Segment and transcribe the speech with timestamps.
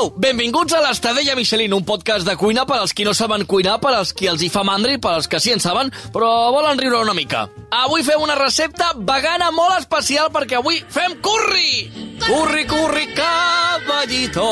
[0.00, 0.12] Esteu?
[0.16, 3.94] Benvinguts a l'Estadella Michelin, un podcast de cuina per als qui no saben cuinar, per
[3.94, 6.78] als qui els hi fa mandra i per als que sí en saben, però volen
[6.78, 7.48] riure una mica.
[7.70, 11.90] Avui fem una recepta vegana molt especial perquè avui fem curri!
[12.20, 14.48] Curri, curri, caballito!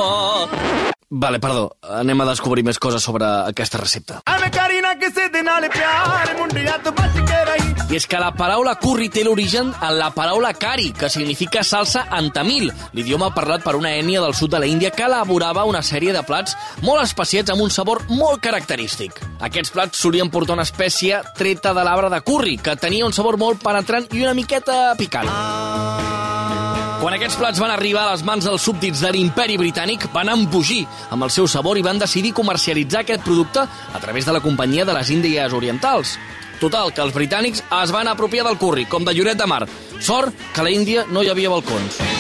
[1.11, 1.71] Vale, perdó.
[1.81, 4.21] Anem a descobrir més coses sobre aquesta recepta.
[7.89, 12.05] I és que la paraula curri té l'origen en la paraula kari, que significa salsa
[12.19, 15.81] en tamil, l'idioma parlat per una ènia del sud de la Índia que elaborava una
[15.81, 16.53] sèrie de plats
[16.85, 19.23] molt especiats amb un sabor molt característic.
[19.41, 23.41] Aquests plats solien portar una espècie treta de l'arbre de curri, que tenia un sabor
[23.41, 25.33] molt penetrant i una miqueta picant.
[25.33, 26.68] Ah.
[26.99, 30.81] Quan aquests plats van arribar a les mans dels súbdits de l'imperi britànic, van embogir
[31.15, 34.85] amb el seu sabor i van decidir comercialitzar aquest producte a través de la companyia
[34.85, 36.19] de les Índies Orientals.
[36.59, 39.63] Total, que els britànics es van apropiar del curri, com de Lloret de Mar.
[40.01, 42.18] Sort que a la Índia no hi havia balcons.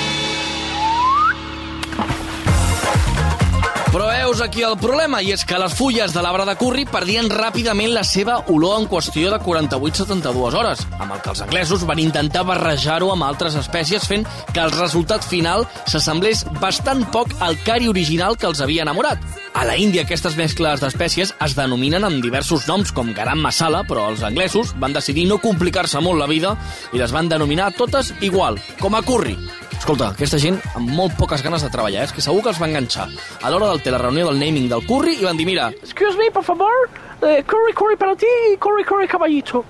[4.28, 7.94] Veus aquí el problema, i és que les fulles de l'arbre de curri perdien ràpidament
[7.94, 12.42] la seva olor en qüestió de 48-72 hores, amb el que els anglesos van intentar
[12.44, 18.36] barrejar-ho amb altres espècies, fent que el resultat final s'assemblés bastant poc al cari original
[18.36, 19.22] que els havia enamorat.
[19.56, 24.10] A la Índia aquestes mescles d'espècies es denominen amb diversos noms com garam masala, però
[24.12, 26.52] els anglesos van decidir no complicar-se molt la vida
[26.92, 29.38] i les van denominar totes igual, com a curri.
[29.78, 32.08] Escolta, aquesta gent amb molt poques ganes de treballar, eh?
[32.08, 33.08] és que segur que els va enganxar.
[33.40, 36.18] A l'hora del té la reunió del naming del curri i van dir, mira, Excuse
[36.18, 36.90] me, por favor.
[37.20, 39.64] Eh, curry, curry para ti y curry, curry caballito.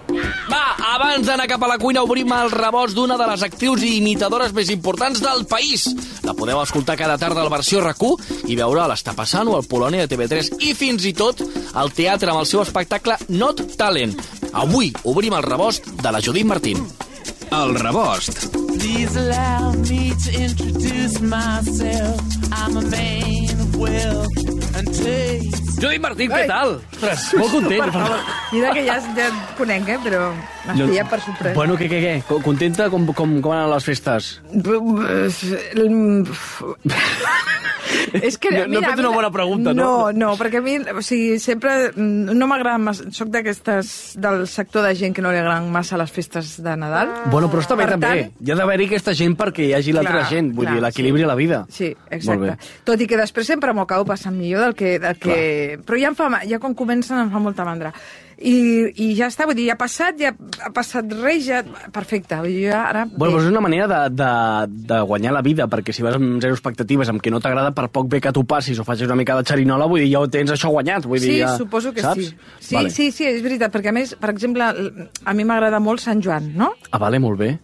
[0.50, 3.94] va, abans d'anar cap a la cuina obrim el rebost d'una de les actrius i
[4.02, 5.86] imitadores més importants del país.
[6.24, 8.02] La podeu escoltar cada tarda a la versió rac
[8.46, 11.40] i veure a l'Està passant o al Polònia de TV3 i fins i tot
[11.74, 14.12] al teatre amb el seu espectacle Not Talent.
[14.52, 16.84] Avui obrim el rebost de la Judit Martín.
[17.50, 18.50] El rebost.
[18.78, 22.20] Please allow me to introduce myself
[22.52, 26.80] I'm a man of wealth and taste Judit Martín, què tal?
[26.92, 27.98] Ostres, molt content.
[28.52, 29.98] Mira que ja, ja et conec, eh?
[30.02, 30.22] però
[30.68, 31.54] m'has pillat per sorpresa.
[31.56, 32.14] Bueno, què, què, què?
[32.28, 34.40] Co- Contenta com, com, com van les festes?
[38.12, 39.84] És que, No- no he fet una bona pregunta, no?
[39.84, 43.90] No, no, perquè a mi, o sigui, sempre mm, no m'agrada massa, soc d'aquestes,
[44.20, 47.10] del sector de gent que no li agraden massa les festes de Nadal.
[47.32, 48.10] Bueno, però està bé Per també.
[48.28, 51.22] tant- Hi ha d'haver-hi aquesta gent perquè hi hagi l'altra gent, vull clar, dir, l'equilibri
[51.22, 51.24] sí.
[51.24, 51.62] a la vida.
[51.72, 52.56] Sí, exacte.
[52.84, 54.98] Tot i que després sempre m'ho acabo passant millor del que...
[55.02, 55.38] Del que...
[55.84, 57.92] Però ja, em fa, ja quan comencen em fa molta mandra.
[58.38, 58.52] I,
[59.02, 60.30] I ja està, vull dir, ja ha passat, ja
[60.62, 61.62] ha passat res, ja...
[61.90, 63.02] Perfecte, vull dir, ara...
[63.10, 64.28] Bueno, però és una manera de, de,
[64.92, 67.88] de guanyar la vida, perquè si vas amb zero expectatives, amb que no t'agrada, per
[67.90, 70.28] poc bé que t'ho passis o facis una mica de xerinola, vull dir, ja ho
[70.30, 71.08] tens això guanyat.
[71.10, 72.28] Vull Sí, dir, ja, suposo que saps?
[72.30, 72.36] sí.
[72.60, 72.94] Sí, vale.
[72.94, 76.52] sí, sí, és veritat, perquè a més, per exemple, a mi m'agrada molt Sant Joan,
[76.54, 76.70] no?
[76.92, 77.56] Ah, vale, molt bé.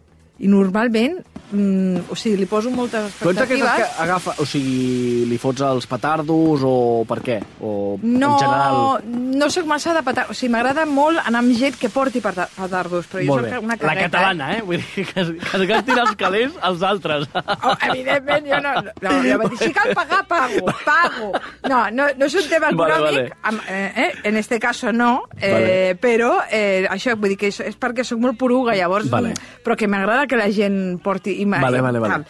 [0.43, 1.21] I normalment,
[1.53, 3.89] mm, o sigui, li poso moltes Tu ets expectatives.
[3.97, 7.39] que agafa, o sigui, li fots els petardos o per què?
[7.61, 9.03] O No, en general...
[9.39, 10.27] no sóc massa de petar...
[10.31, 13.75] O sigui, m'agrada molt anar amb gent que porti peta- petardos, però jo sóc una
[13.75, 14.09] La cagueta.
[14.09, 14.63] catalana, eh?
[14.63, 17.29] Vull dir que es, que es gastin els calés als altres.
[17.35, 18.75] Oh, evidentment, jo no...
[19.05, 21.33] No, jo vaig dir, si cal pagar, pago, pago.
[21.69, 23.39] No, no, no és un tema Vale, econòmic, vale.
[23.43, 25.97] amb, eh, eh, en este caso no, eh, Vale.
[26.01, 29.35] però eh, això, vull dir que és, és perquè sóc molt poruga, llavors, Vale.
[29.65, 31.34] però que m'agrada que la gent porti...
[31.43, 32.19] I, Vale, vale, vale.
[32.19, 32.27] tal.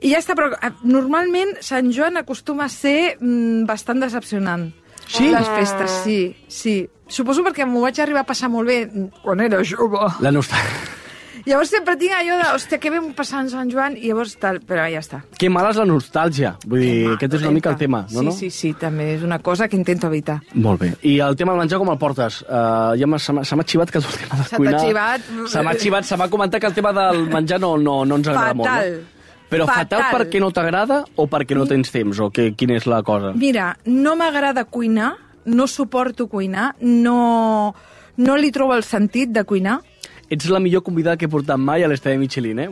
[0.00, 4.70] I ja està, però eh, normalment Sant Joan acostuma a ser mm, bastant decepcionant.
[5.10, 5.28] Sí?
[5.32, 6.18] Les festes, sí,
[6.48, 6.76] sí.
[7.10, 8.84] Suposo perquè m'ho vaig arribar a passar molt bé
[9.24, 10.06] quan era jove.
[10.22, 10.99] La nostàlgia.
[11.46, 13.96] Llavors sempre tinc allò de, hòstia, què vam passar en Sant Joan?
[13.96, 15.22] I llavors tal, però ja està.
[15.38, 16.54] Que mala és la nostàlgia.
[16.66, 18.20] Vull dir, aquest és una mica el tema, no?
[18.20, 18.34] sí, no?
[18.36, 20.40] Sí, sí, també és una cosa que intento evitar.
[20.54, 20.90] Molt bé.
[21.06, 22.42] I el tema del menjar com el portes?
[22.48, 24.82] Uh, ja se m'ha xivat que el tema de Se t'ha cuinar...
[24.84, 25.30] xivat?
[25.54, 28.28] Se m'ha xivat, se m'ha comentat que el tema del menjar no, no, no ens
[28.28, 28.68] agrada molt.
[28.68, 29.00] Fatal.
[29.00, 29.16] No?
[29.50, 30.04] Però fatal.
[30.04, 30.12] Fatal.
[30.14, 32.20] perquè no t'agrada o perquè no tens temps?
[32.22, 33.32] O que, quina és la cosa?
[33.34, 37.74] Mira, no m'agrada cuinar, no suporto cuinar, no,
[38.16, 39.80] no li trobo el sentit de cuinar.
[40.30, 42.68] Ets la millor convidada que he portat mai a l'estadi Michelin, eh?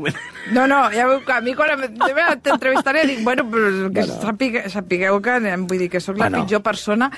[0.54, 1.74] No, no, ja veu que a mi quan
[2.42, 4.20] t'entrevistaré dic, bueno, però que Bueno.
[4.22, 6.44] sapigueu, sapigueu que eh, vull dir que sóc la Bueno.
[6.44, 7.10] pitjor persona.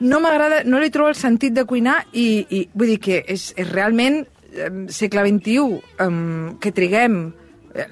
[0.00, 3.48] No m'agrada, no li trobo el sentit de cuinar i, i vull dir que és,
[3.56, 4.26] és realment
[4.88, 7.32] segle XXI eh, que triguem,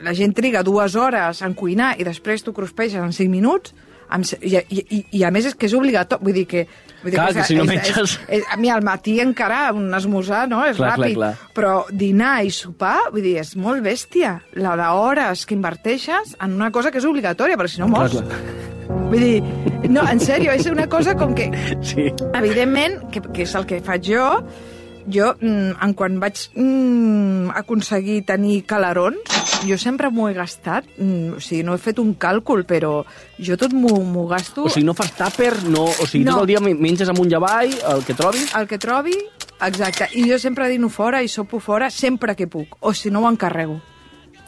[0.02, 3.72] la gent triga dues hores en cuinar i després tu cruspeixes en cinc minuts,
[4.22, 6.66] Se- I, i, i, a més és que és obligatori, vull dir que...
[7.02, 9.18] Vull dir Clar, és- que si no és- menges- És, és, a mi al matí
[9.20, 10.64] encara un esmorzar, no?
[10.64, 11.14] És Clar, clar, ràpid.
[11.18, 11.32] clar.
[11.54, 14.36] Però dinar i sopar, vull dir, és molt bèstia.
[14.54, 18.16] La d'hores que inverteixes en una cosa que és obligatòria, perquè si no mors.
[18.86, 19.42] Vull dir,
[19.90, 21.50] no, en sèrio, és una cosa com que
[21.82, 22.08] Sí.
[22.34, 24.26] evidentment, que, que és el que faig jo,
[25.12, 29.18] jo, mm, en quan vaig mm, aconseguir tenir calarons,
[29.66, 33.04] jo sempre m'ho he gastat, mm, o sigui, no he fet un càlcul, però
[33.38, 35.84] jo tot m'ho gasto O sigui, no fas tàper, no...
[35.84, 36.32] O sigui, No.
[36.36, 38.54] tot el dia men- menges amunt i avall, el que trobis...
[38.54, 39.14] el que trobi,
[39.60, 43.20] exacte, i jo sempre dino fora i sopo fora sempre que puc, o si no
[43.24, 43.80] ho encarrego.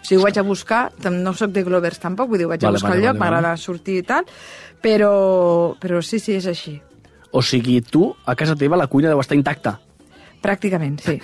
[0.03, 2.69] Si ho vaig a buscar, no sóc de Glovers tampoc, vull dir, ho vaig a
[2.69, 4.25] Vale, buscar vale, al lloc, vale, m'agrada sortir i tal,
[4.81, 6.81] però, però sí, sí, és així.
[7.33, 9.79] O sigui, tu, a casa teva, la cuina deu estar intacta.
[10.45, 11.19] Pràcticament, sí.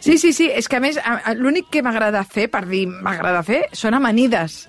[0.00, 0.98] Sí, sí, sí, és que a més
[1.36, 4.64] l'únic que m'agrada fer, per dir m'agrada fer, són amanides.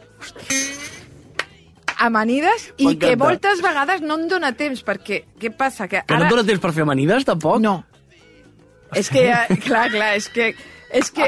[2.05, 5.87] Amanides i que moltes vegades no em dóna temps, perquè què passa?
[5.87, 6.27] Que, Que no ara...
[6.27, 7.61] et dóna temps per fer amanides, tampoc?
[7.63, 7.77] No.
[8.95, 10.53] És que, eh, clar, clar, és que...
[10.95, 11.25] És que,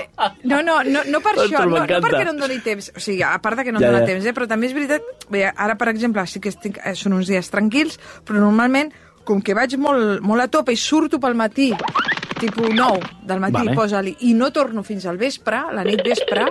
[0.48, 3.02] no, no, no, no per Ostres, això, no, no perquè no em doni temps, o
[3.04, 4.12] sigui, a part de que no em Ja, dona ja.
[4.14, 7.16] temps, eh, però també és veritat, bé, ara, per exemple, sí que estic, eh, són
[7.18, 8.94] uns dies tranquils, però normalment,
[9.28, 11.74] com que vaig molt, molt a tope i surto pel matí,
[12.40, 13.76] tipus 9 del matí, Vale.
[13.76, 16.48] posa-li, i no torno fins al vespre, la nit vespre,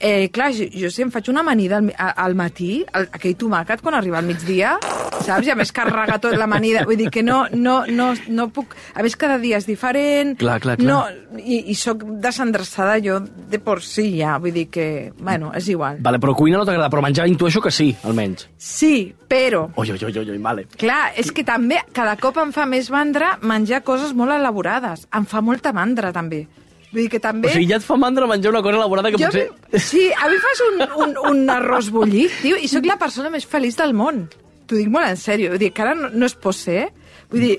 [0.00, 3.80] eh, clar, jo, jo si em faig una amanida al, al matí, el, aquell tomàquet
[3.84, 4.76] quan arriba al migdia,
[5.24, 5.46] saps?
[5.46, 8.74] I a més carrega tot l'amanida, vull dir que no, no, no, no puc...
[8.94, 10.86] A més, cada dia és diferent, Clar, clar, clar.
[10.88, 13.18] no, i, i sóc desendreçada jo
[13.50, 15.98] de por sí ja, vull dir que, bueno, és igual.
[16.04, 18.46] Vale, però cuina no t'agrada, però menjar intueixo que sí, almenys.
[18.56, 20.66] Sí, però, Oi, oi, oi, oi, oi, vale.
[20.78, 25.06] clar, és que també cada cop em fa més mandra menjar coses molt elaborades.
[25.14, 26.46] Em fa molta mandra, també.
[26.92, 27.50] Vull dir que també...
[27.50, 29.80] O sigui, ja et fa mandra menjar una cosa elaborada que jo, potser...
[29.84, 33.44] Sí, a mi fas un, un, un arròs bullit, tio, i sóc la persona més
[33.46, 34.24] feliç del món.
[34.68, 35.50] T'ho dic molt en sèrio.
[35.52, 37.22] Vull dir, que ara no, no es pot ser, eh?
[37.32, 37.54] Vull dir,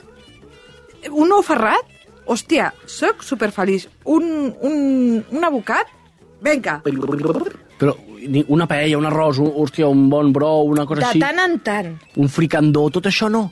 [1.13, 1.93] un ou ferrat,
[2.29, 3.85] hòstia, sóc superfeliç.
[4.09, 5.89] Un, un, un abocat,
[6.45, 6.79] vinga,
[7.79, 7.93] Però
[8.27, 11.21] ni- una paella, un arròs, un, hòstia, un bon brou, una cosa de així...
[11.23, 11.93] tant en tant.
[12.19, 13.45] Un fricandó, tot això no.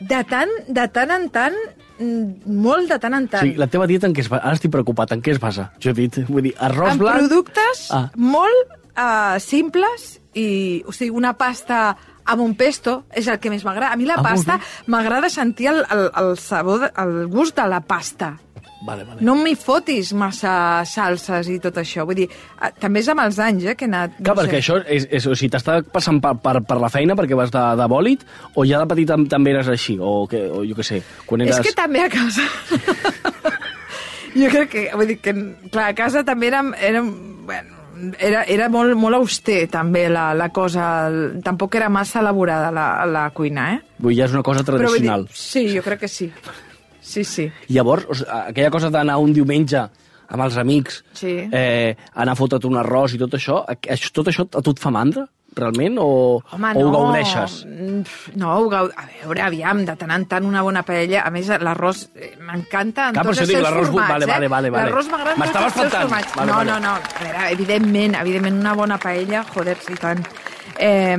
[0.00, 1.56] De tant, de tant en tant,
[2.00, 3.42] molt de tant en tant.
[3.44, 4.42] sigui, la teva dieta en què es basa?
[4.46, 5.70] Ara estic preocupat, en què es basa?
[5.82, 7.18] Jo he dit, vull dir, arròs en blanc...
[7.20, 8.06] productes Ah.
[8.16, 11.96] molt uh, simples i, o sigui, una pasta
[12.30, 13.92] amb un pesto és el que més m'agrada.
[13.92, 17.80] A mi la Ah, pasta m'agrada sentir el, el, el sabor, el gust de la
[17.80, 18.36] pasta.
[18.80, 19.20] Vale, vale.
[19.20, 20.52] No m'hi fotis massa
[20.88, 22.06] salses i tot això.
[22.08, 24.14] Vull dir, eh, també és amb els anys, eh, que he anat...
[24.16, 24.62] Clar, no perquè sé.
[24.62, 27.64] això és, és, o sigui, t'està passant per, per, per la feina perquè vas de,
[27.76, 28.24] de bòlit
[28.54, 29.98] o ja de petit tam- també eres així?
[30.00, 31.58] O, que, o jo què sé, quan eres...
[31.60, 32.46] És que també a casa...
[34.40, 35.34] jo crec que, vull dir que,
[35.74, 37.12] clar, a casa també érem, érem
[37.50, 37.76] bueno,
[38.16, 41.10] era, era molt, molt auster també la, la cosa,
[41.44, 43.78] tampoc era massa elaborada la, la cuina, eh?
[44.00, 45.28] Vull dir, ja és una cosa Però vull dir, tradicional.
[45.36, 46.30] sí, jo crec que sí.
[47.10, 47.48] Sí, sí.
[47.74, 49.82] Llavors, aquella cosa d'anar un diumenge
[50.30, 51.32] amb els amics, Sí.
[51.50, 53.64] eh, anar a fotre't un arròs i tot això,
[54.14, 55.24] tot això a tu et fa mandra,
[55.56, 56.92] realment, o, Home, o ho no.
[56.94, 57.64] gaudeixes?
[57.66, 58.86] Mm, No, ho gau...
[58.94, 61.24] a veure, aviam, de tant en tant una bona paella.
[61.26, 64.30] A més, l'arròs eh, m'encanta en Clar, tots els seus bu- formats, vale, eh?
[64.30, 64.84] vale, vale, vale.
[64.92, 66.36] L'arròs m'agrada en tots els seus formats.
[66.36, 66.70] Vale, no, vale.
[66.70, 70.22] no, no, a veure, evidentment, evidentment una bona paella, joder, sí, tant.
[70.78, 71.18] Eh,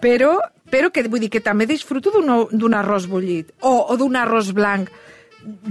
[0.00, 0.36] però,
[0.70, 4.90] però que vull dir que també disfruto d'un arròs bullit o, o d'un arròs blanc.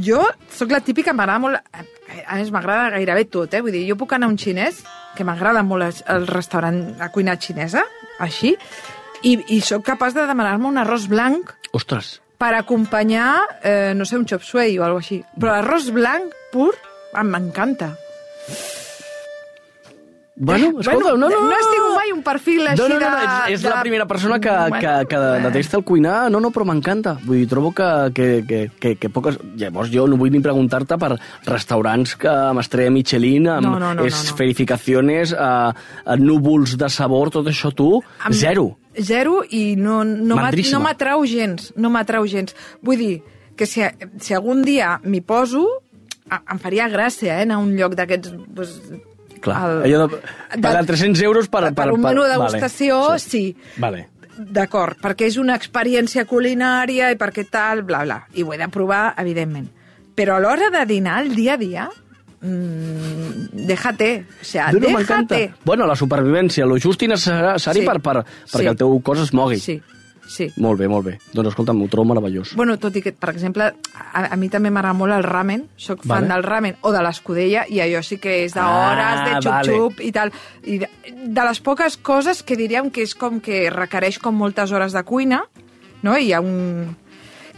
[0.02, 1.82] Jo sóc la típica, m'agrada molt...
[2.26, 3.62] A més, m'agrada gairebé tot, eh?
[3.62, 4.82] Vull dir, jo puc anar a un xinès,
[5.16, 7.84] que m'agrada molt el, restaurant, la cuina xinesa,
[8.20, 8.56] així,
[9.22, 14.18] i, i sóc capaç de demanar-me un arròs blanc Ostres, per acompanyar, eh, no sé,
[14.18, 15.20] un chop suey o alguna així.
[15.38, 16.72] Però l'arròs blanc pur
[17.14, 17.94] m'encanta.
[20.42, 23.08] Bueno, escolta, no, no, no, no has tingut mai un perfil així no, no, no,
[23.12, 23.24] de...
[23.52, 25.50] és, és la de- primera persona que, Bueno, que, que bueno.
[25.50, 26.32] detesta el cuinar.
[26.32, 27.18] No, no, però m'encanta.
[27.26, 29.36] Vull dir, trobo que, que, que, que, que poques...
[29.60, 33.80] Llavors jo no vull ni preguntar-te per restaurants que amb estrella Michelin, amb No, no,
[33.80, 34.08] no, no, no.
[34.08, 35.74] esferificaciones, eh,
[36.06, 37.90] eh, núvols de sabor, tot això tu,
[38.24, 38.78] Amb- zero.
[38.96, 42.56] Zero i no, no no m'atrau gens, no m'atrau gens.
[42.82, 43.14] Vull dir
[43.60, 43.84] que si,
[44.24, 45.68] si algun dia m'hi poso,
[46.32, 48.32] em faria gràcia, eh, anar a un lloc d'aquests...
[48.56, 48.80] Pues,
[49.42, 50.20] Clar, al- allò de
[50.62, 51.64] pagar 300 euros per...
[51.70, 53.56] per, per un menú de vale, degustació, sí.
[53.78, 54.08] Vale.
[54.40, 58.22] D'acord, perquè és una experiència culinària i perquè tal, bla, bla.
[58.34, 59.68] I ho he de provar, evidentment.
[60.16, 61.90] Però a l'hora de dinar, el dia a dia,
[62.42, 64.26] mmm, déjate.
[64.42, 65.54] O sea, No, déjate.
[65.66, 67.86] Bueno, la supervivència, lo just i necessari Sí.
[67.86, 68.68] per, per, perquè Sí.
[68.68, 69.60] el teu cos es mogui.
[69.60, 69.82] Sí,
[70.30, 70.46] sí.
[70.62, 71.16] Molt bé, molt bé.
[71.34, 72.54] Doncs escolta'm, ho trobo meravellós.
[72.56, 76.06] Bueno, tot i que, per exemple, a, a mi també m'agrada molt el ramen, sóc
[76.06, 76.30] fan Vale.
[76.36, 79.74] del ramen o de l'escudella, i allò sí que és d'hores, Ah, de vale.
[79.74, 80.32] xup-xup i tal.
[80.64, 80.90] I de,
[81.26, 85.04] de les poques coses que diríem que és com que requereix com moltes hores de
[85.04, 85.44] cuina,
[86.04, 86.18] no?
[86.18, 86.96] I hi ha un...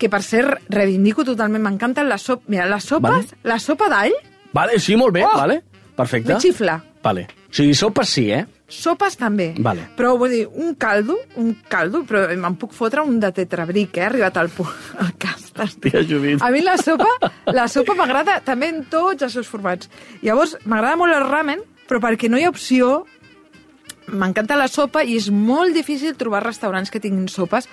[0.01, 2.47] Que, per cert, reivindico totalment, m'encanten les sopes...
[2.49, 3.41] Mira, les sopes, Vale.
[3.43, 4.15] la sopa d'all,
[4.53, 5.37] Vale, sí, molt bé, Oh!
[5.37, 5.61] vale.
[5.95, 6.33] Perfecte.
[6.33, 6.79] me xifla.
[7.03, 7.27] Vale.
[7.51, 8.45] O sigui, sopes sí, eh?
[8.71, 9.51] Sopes també.
[9.59, 9.89] Vale.
[9.97, 14.07] Però vull dir, un caldo, un caldo, però me'n puc fotre un de tetrabric, eh?
[14.07, 14.71] Arribat al punt.
[15.03, 15.39] al cas.
[15.51, 15.99] Hòstia.
[16.39, 17.09] A mi la sopa,
[17.51, 19.89] la sopa m'agrada també en tots els seus formats.
[20.23, 23.01] Llavors, m'agrada molt el ramen, però perquè no hi ha opció,
[24.07, 27.67] m'encanta la sopa i és molt difícil trobar restaurants que tinguin sopes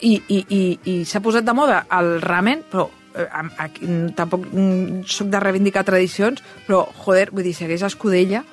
[0.00, 2.86] i, i, i, i s'ha posat de moda el ramen, però
[3.16, 3.26] eh,
[3.64, 8.44] aquí, tampoc mm, sóc de reivindicar tradicions, però, joder, vull dir, segueix Escudella,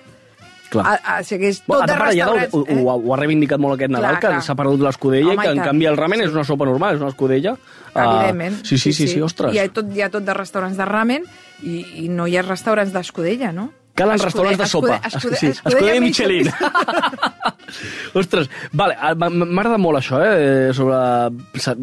[0.72, 0.86] Clar.
[0.88, 2.54] a, a, segueix tot Bueno, de ja ho, restaurants...
[2.56, 5.42] ho, ho, ha- ho ha reivindicat molt aquest Nadal, Clar, que s'ha perdut l'escudella, Home,
[5.44, 5.68] que i en tant.
[5.74, 7.58] canvi el ramen és una sopa normal, és una escudella.
[7.94, 8.62] Ah, Evidentment.
[8.66, 9.54] sí, sí, sí, sí, ostres.
[9.54, 11.28] Hi ha, tot, hi ha tot de restaurants de ramen
[11.64, 13.68] i, i no hi ha restaurants d'escudella, no?
[13.94, 15.02] Calen Escude- restaurants de sopa.
[15.04, 16.48] escude- sí, escudella escudella Michelin.
[18.14, 20.72] Ostres, vale, a- m- m'agrada molt això, eh?
[20.76, 20.96] Sobre...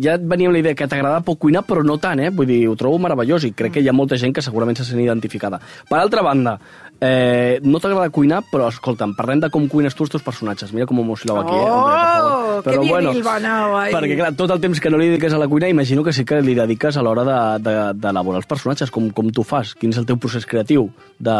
[0.02, 2.30] Ja et venia amb la idea que t'agrada poc cuinar, però no tant, eh?
[2.34, 4.84] Vull dir, ho trobo meravellós i crec que hi ha molta gent que segurament se
[4.88, 5.60] sent identificada.
[5.88, 6.58] Per altra banda,
[7.00, 10.72] eh, no t'agrada cuinar, però escolta'm, parlem de com cuines tu els teus personatges.
[10.74, 11.68] Mira com m'emocioneu aquí, eh?
[11.68, 13.12] Oh, Hombre, per favor.
[13.22, 13.92] que anar, ai.
[13.94, 16.24] perquè clar, tot el temps que no li dediques a la cuina, imagino que sí
[16.24, 17.24] que li dediques a l'hora
[17.58, 20.90] d'elaborar de, de, els personatges, com, com tu fas, quin és el teu procés creatiu
[21.18, 21.38] de...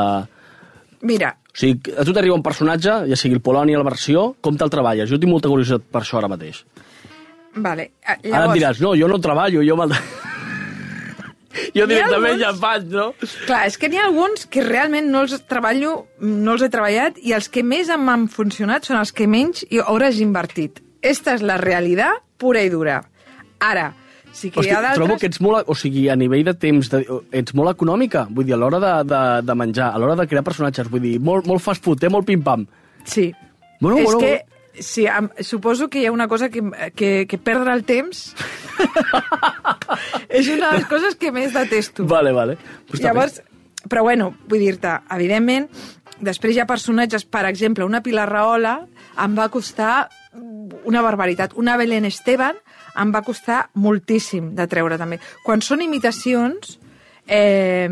[1.03, 4.55] Mira, O sigui, a tu t'arriba un personatge, ja sigui el Polònia, la versió, com
[4.59, 5.11] te'l treballes?
[5.11, 6.65] Jo tinc molta curiositat per això ara mateix.
[7.55, 7.91] vale.
[7.99, 9.95] eh, Ara em Llavors, diràs, no, jo no treballo, jo me'l...
[11.75, 13.11] jo directament ja faig, no?
[13.47, 17.21] Clar, és que n'hi ha alguns que realment no els treballo, no els he treballat
[17.25, 20.83] i els que més em han funcionat són els que menys i hores he invertit.
[21.03, 23.01] Esta és la realitat pura i dura.
[23.65, 23.89] Ara,
[24.33, 25.21] sí que Hosti, hi ha trobo d'altres...
[25.21, 27.03] que ets molt, o sigui, a nivell de temps, de,
[27.41, 30.45] ets molt econòmica, vull dir, a l'hora de, de, de menjar, a l'hora de crear
[30.47, 32.13] personatges, vull dir, molt, molt fast food, eh?
[32.13, 32.67] molt pim-pam.
[33.09, 33.31] Sí.
[33.81, 36.63] Bueno, és bueno, que, sí, em, suposo que hi ha una cosa que,
[36.95, 38.35] que, que perdre el temps
[40.29, 42.07] és una de les coses que més detesto.
[42.09, 42.59] Vale, vale.
[42.89, 43.41] Pues Llavors,
[43.89, 45.69] però bueno, vull dir-te, evidentment,
[46.21, 48.79] després hi ha personatges, per exemple, una Pilar Rahola
[49.19, 50.09] em va costar
[50.89, 51.55] una barbaritat.
[51.59, 52.59] Una Belén Esteban
[52.99, 55.19] em va costar moltíssim de treure, també.
[55.45, 56.79] Quan són imitacions,
[57.27, 57.89] eh,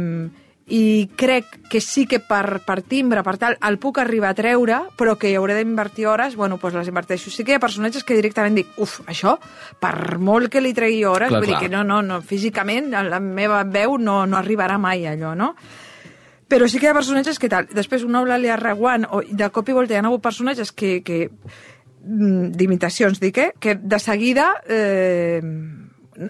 [0.67, 4.81] i crec que sí que per, per timbre, per tal, el puc arribar a treure,
[4.99, 7.31] però que hi hauré d'invertir hores, bueno, doncs les inverteixo.
[7.31, 9.37] Sí que hi ha personatges que directament dic, uf, això,
[9.79, 11.61] per molt que li tregui hores, Clar, vull clar.
[11.63, 15.37] dir que no, no, no, físicament la meva veu no, no arribarà mai a allò,
[15.39, 15.53] no?
[16.51, 17.71] Però sí que hi ha personatges que tal.
[17.75, 21.29] Després, una Eulàlia Reguant, o de cop i volta hi ha hagut personatges que, que
[21.31, 23.51] mm, d'imitacions, dic, eh?
[23.59, 25.43] que de seguida eh,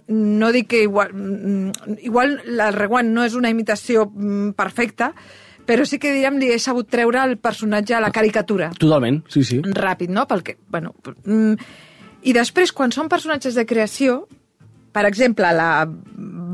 [0.09, 1.13] no dic que igual,
[2.03, 5.13] igual la Reguant no és una imitació mm, perfecta,
[5.67, 9.43] però sí que diríem li he sabut treure el personatge a la caricatura Totalment, sí,
[9.45, 9.61] sí.
[9.63, 10.27] ràpid, no?
[10.31, 11.69] Perquè, bueno, mm,
[12.27, 14.25] I després, quan són personatges de creació,
[14.97, 15.87] per exemple, la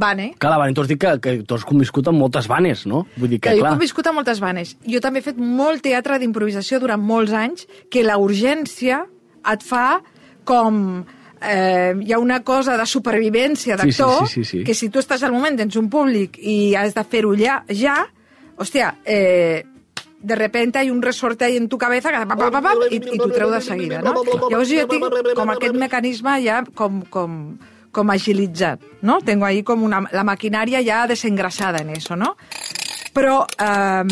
[0.03, 3.05] Vane, Clar, Vane, tu has dit que, que tu has conviscut amb moltes vanes, no?
[3.17, 3.77] Vull dir que, que jo he clar...
[3.79, 4.75] conviscut a moltes vanes.
[4.83, 9.05] Jo també he fet molt teatre d'improvisació durant molts anys, que la urgència
[9.53, 10.03] et fa
[10.49, 11.05] com...
[11.43, 14.65] Eh, hi ha una cosa de supervivència Sí, sí, d'actor, sí, sí, sí.
[14.65, 17.97] que si tu estàs al moment, tens un públic i has de fer-ho ja, ja,
[18.57, 19.65] hòstia, eh,
[20.23, 22.97] de repente hay un resorte ahí en tu cabeza que pa, pa, pa, pa, i,
[22.97, 24.15] i t'ho treu de seguida, no?
[24.23, 27.41] Llavors jo tinc com aquest mecanisme ja com, com,
[27.91, 29.19] com agilitzat, no?
[29.27, 32.37] Tengo ahí com una, la maquinària ja desengrasada en eso, no?
[33.13, 34.07] Però eh,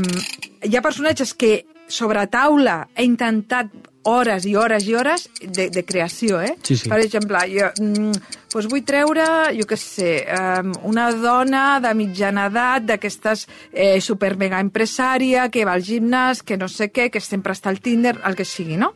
[0.67, 3.71] hi ha personatges que sobre taula he intentat
[4.05, 6.55] hores i hores i hores de, de creació, eh?
[6.63, 6.89] Sí, sí.
[6.89, 8.13] Per exemple, jo mm,
[8.53, 9.25] doncs vull treure,
[9.59, 15.67] jo què sé, um, una dona de mitjana edat, d'aquestes eh, super mega empresària, que
[15.69, 18.77] va al gimnàs, que no sé què, que sempre està al Tinder, el que sigui,
[18.81, 18.95] no?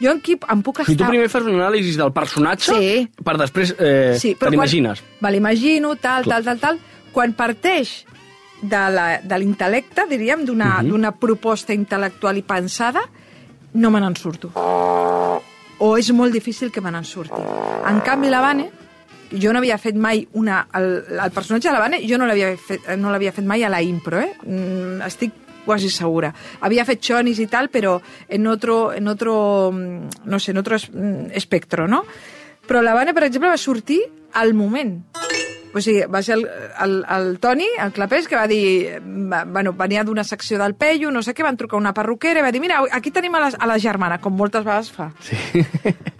[0.00, 1.10] Jo aquí em puc O sigui, tu estar...
[1.10, 3.08] primer fas un anàlisi del personatge Sí.
[3.24, 5.02] per després eh, Sí, te l'imagines.
[5.20, 6.42] Me l'imagino, tal, Clar.
[6.42, 6.80] tal, tal, tal.
[7.14, 8.04] Quan parteix
[8.62, 10.88] de l'intel·lecte, diríem, d'una Mhm.
[10.90, 13.02] d'una proposta intel·lectual i pensada,
[13.74, 14.52] no me n'en surto.
[14.54, 17.40] O és molt difícil que me n'en surti.
[17.90, 18.68] En canvi, la Vane,
[19.34, 20.64] jo no havia fet mai una...
[20.78, 23.72] El, el personatge de la Vane jo no l'havia fet, no l'havia fet mai a
[23.72, 24.32] la impro, eh?
[24.46, 26.30] Mm, estic quasi segura.
[26.60, 27.96] Havia fet xonis i tal, però
[28.28, 29.36] en otro, en otro
[29.72, 32.04] mm, no sé, en otro mm, espectro, no?
[32.64, 34.00] Però la Vane, per exemple, va sortir
[34.34, 34.96] al moment.
[35.74, 36.44] O sigui, va ser el,
[36.84, 39.00] el, el Toni, el Clapés, que va dir...
[39.02, 42.46] Va, bueno, venia d'una secció del Peyu, no sé què, van trucar una perruquera i
[42.46, 45.10] va dir, mira, aquí tenim a la, a la germana, com moltes vegades fa.
[45.24, 45.64] Sí.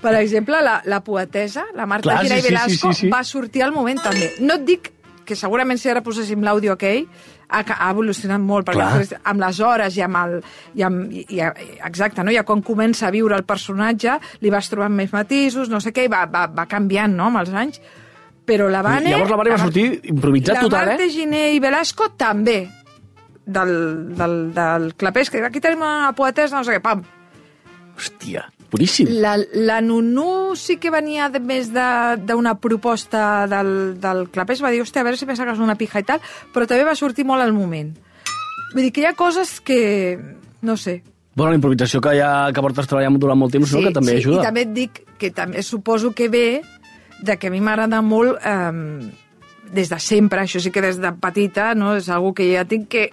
[0.04, 3.06] Per exemple, la, la poetesa, la Marta Clar, Gira sí, i sí, Velasco, sí, sí,
[3.06, 3.12] sí.
[3.14, 4.32] va sortir al moment també.
[4.42, 4.90] No et dic
[5.24, 7.06] que segurament si ara poséssim l'àudio aquell
[7.48, 9.20] ha, ha evolucionat molt, perquè Clar.
[9.30, 10.38] amb les hores i amb el...
[10.76, 11.42] I amb, i, i,
[11.86, 12.34] exacte, no?
[12.34, 16.08] ja quan comença a viure el personatge li vas trobant més matisos, no sé què,
[16.08, 17.30] i va, va, va canviant no?
[17.30, 17.80] amb els anys.
[18.44, 19.08] Però la Vane...
[19.10, 21.10] Llavors la Vane va sortir improvisat la total, Marta eh?
[21.12, 22.58] Giné i Velasco també
[23.46, 23.72] del,
[24.16, 27.02] del, del Clapés, que aquí tenim una poetesa, no sé què, pam,
[27.94, 29.06] Hòstia, boníssim.
[29.22, 34.72] la, la Nunu sí que venia de, més de- d'una proposta del, del Clapés, va
[34.74, 36.20] dir, hòstia, a veure si me saques una pija i tal,
[36.52, 37.92] però també va sortir molt al moment.
[38.74, 40.18] Vull dir que hi ha coses que,
[40.66, 41.02] no sé...
[41.34, 43.80] Bueno, la improvisació que, ja, que portes treballant durant molt temps, no?
[43.82, 44.42] que també sí, ajuda.
[44.42, 46.44] I també et dic que també suposo que ve
[47.24, 49.12] de que a mi m'agrada molt eh,
[49.74, 51.94] des de sempre, això sí que des de petita, no?
[51.98, 53.08] és algo que ja tinc que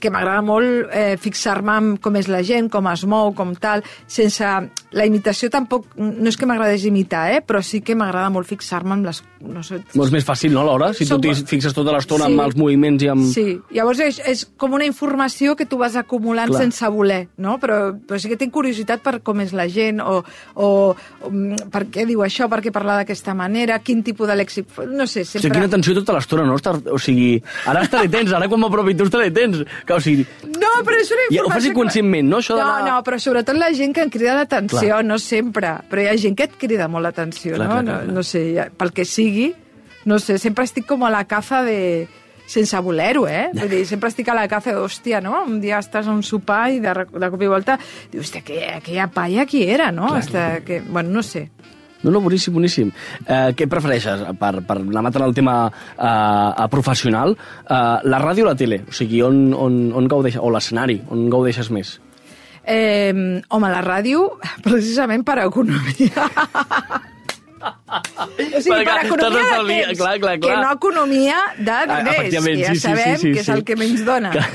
[0.00, 3.84] que m'agrada molt eh, fixar-me en com és la gent, com es mou, com tal,
[4.10, 4.44] sense...
[4.90, 5.84] La imitació tampoc...
[5.94, 7.42] No és que m'agradés imitar, eh?
[7.46, 9.20] però sí que m'agrada molt fixar-me en les...
[9.40, 10.88] No sé, No és més fàcil, no, alhora?
[10.98, 12.32] Si Som- tu t'hi fixes tota l'estona Sí.
[12.34, 13.22] amb els moviments i amb...
[13.30, 13.44] Sí,
[13.76, 16.64] llavors és, és com una informació que tu vas acumulant Clar.
[16.64, 17.54] Sense voler, no?
[17.62, 20.24] Però, però sí que tinc curiositat per com és la gent, o,
[20.58, 20.66] o,
[21.22, 21.30] o
[21.70, 24.66] per què diu això, per què parla d'aquesta manera, quin tipus de lèxic...
[24.90, 25.60] No sé, O sigui, sempre...
[25.60, 26.58] quina tensió tota l'estona, no?
[26.58, 27.36] Estar, o sigui,
[27.70, 29.62] ara estaré tens, ara quan m'apropi tu estaré tens.
[29.90, 31.50] Que, o sigui, No, però és una Ja, ho informació...
[31.52, 32.38] fas que- inconscientment, no?
[32.44, 36.04] Això No, d'anar- no, però sobretot la gent que em crida l'atenció, no sempre, però
[36.04, 37.64] hi ha gent que et crida molt l'atenció, no?
[37.66, 37.98] clar, clar, no?
[38.06, 38.14] clar.
[38.20, 39.50] No sé, ja, pel que sigui,
[40.06, 42.06] no sé, sempre estic com a la caza de
[42.50, 43.50] sense voler-ho, eh?
[43.54, 45.44] Vull dir, sempre estic a la caza d'hòstia, no?
[45.46, 47.76] Un dia estàs a un sopar i de, de cop i volta
[48.10, 50.08] dius, hòstia, aquella, aquella paia qui era, no?
[50.08, 51.44] Clar, Hasta que, bueno, no sé.
[52.02, 52.92] No, no, boníssim, boníssim.
[53.26, 57.36] Eh, què prefereixes, per, per anar matant el tema eh, a professional?
[57.36, 58.82] Eh, la ràdio o la tele?
[58.88, 60.40] O sigui, on, on, on gaudeixes?
[60.40, 61.98] O l'escenari, on gaudeixes més?
[62.64, 63.12] Eh,
[63.48, 64.26] home, la ràdio,
[64.66, 66.28] precisament per economia.
[68.38, 70.60] O sigui, per economia de temps, clar, clar, que clar.
[70.64, 73.46] no economia de Ah, diners, efectivament, que ja sí, sí, sabem sí, sí, que és
[73.46, 73.52] sí.
[73.52, 74.30] el que menys dona.
[74.30, 74.48] Clar.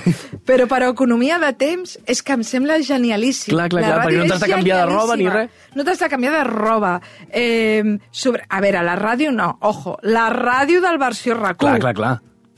[0.46, 3.53] Però per economia de temps és que em sembla genialíssim.
[3.55, 5.50] Clar, clar, La clar, perquè no t'has de canviar de roba ni res.
[5.75, 7.01] No t'has de canviar de roba.
[7.32, 11.58] Eh, sobre, a veure, la ràdio no, ojo, la ràdio del versió RAC1.
[11.58, 12.13] Clar, clar, clar.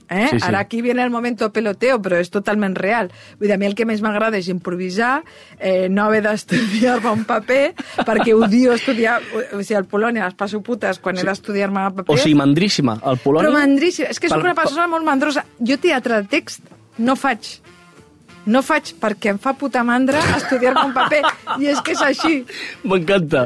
[0.10, 0.28] Eh?
[0.32, 0.46] Sí, sí.
[0.48, 3.10] Ara aquí viene el momento peloteo, però és totalment real.
[3.40, 5.24] Vull dir, a mi el que més m'agrada és improvisar,
[5.60, 7.74] eh, no haver d'estudiar-me un paper,
[8.08, 9.20] perquè odio estudiar...
[9.54, 12.16] O sigui, al Polònia les passo putes quan he d'estudiar-me un paper.
[12.16, 13.00] O sigui, mandríssima.
[13.04, 13.50] El Polònia...
[13.50, 14.08] Però mandríssim.
[14.10, 15.44] És que Per- una persona molt mandrosa.
[15.60, 16.64] Jo teatre de text
[16.98, 17.58] no faig.
[18.48, 21.20] No faig perquè em fa puta mandra estudiar-me un paper.
[21.60, 22.38] I és que és així.
[22.88, 23.46] M'encanta.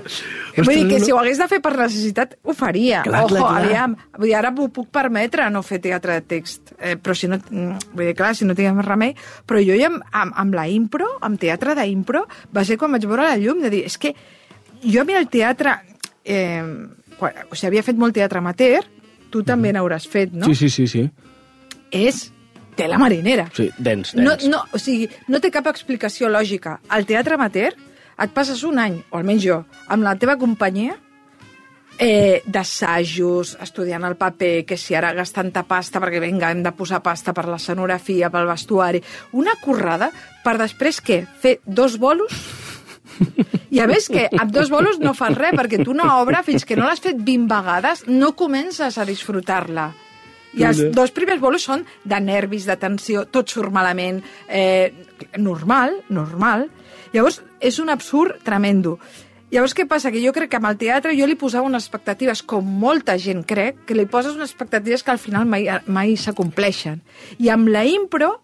[0.58, 3.02] Vull dir que no, si ho hagués de fer per necessitat, ho faria.
[3.08, 3.64] Clar, Ojo, clar, clar.
[3.66, 3.96] aviam.
[4.20, 6.74] Vull dir, ara m'ho puc permetre no fer teatre de text.
[6.78, 7.40] Eh, però si no...
[7.42, 9.16] mm, Vull dir, clar, si no tinguem més remei...
[9.50, 13.08] Però jo ja amb, amb, amb la impro, amb teatre d'impro, va ser quan vaig
[13.10, 14.14] veure la llum de dir, és que
[14.86, 15.80] jo a mi el teatre...
[16.22, 16.62] Eh,
[17.18, 18.86] quan, o sigui, havia fet molt teatre amateur,
[19.32, 20.46] tu també n'hauràs fet, no?
[20.52, 21.08] Sí, sí, sí, sí.
[21.92, 22.28] És
[22.76, 23.50] tela marinera.
[23.54, 24.48] Sí, dens, No, dens.
[24.50, 26.80] no, o sigui, no té cap explicació lògica.
[26.90, 27.72] Al teatre amateur
[28.22, 30.96] et passes un any, o almenys jo, amb la teva companyia,
[32.02, 36.72] eh, d'assajos, estudiant el paper, que si ara gas tanta pasta, perquè vinga, hem de
[36.74, 39.02] posar pasta per l'escenografia, pel vestuari,
[39.38, 40.12] una currada
[40.44, 41.24] per després què?
[41.42, 42.34] Fer dos bolos
[43.72, 46.66] i a més que amb dos bolos no fas res, perquè tu una obra, fins
[46.66, 49.92] que no l'has fet 20 vegades, no comences a disfrutar-la.
[50.58, 54.92] I els dos primers bolos són de nervis, de tensió, tot surt malament, eh,
[55.38, 56.68] normal, normal.
[57.14, 58.98] Llavors, és un absurd tremendo.
[59.52, 60.12] Llavors, què passa?
[60.12, 63.44] Que jo crec que amb el teatre jo li posava unes expectatives, com molta gent
[63.48, 67.02] crec, que li poses unes expectatives que al final mai, mai s'acompleixen.
[67.40, 68.38] I amb la impro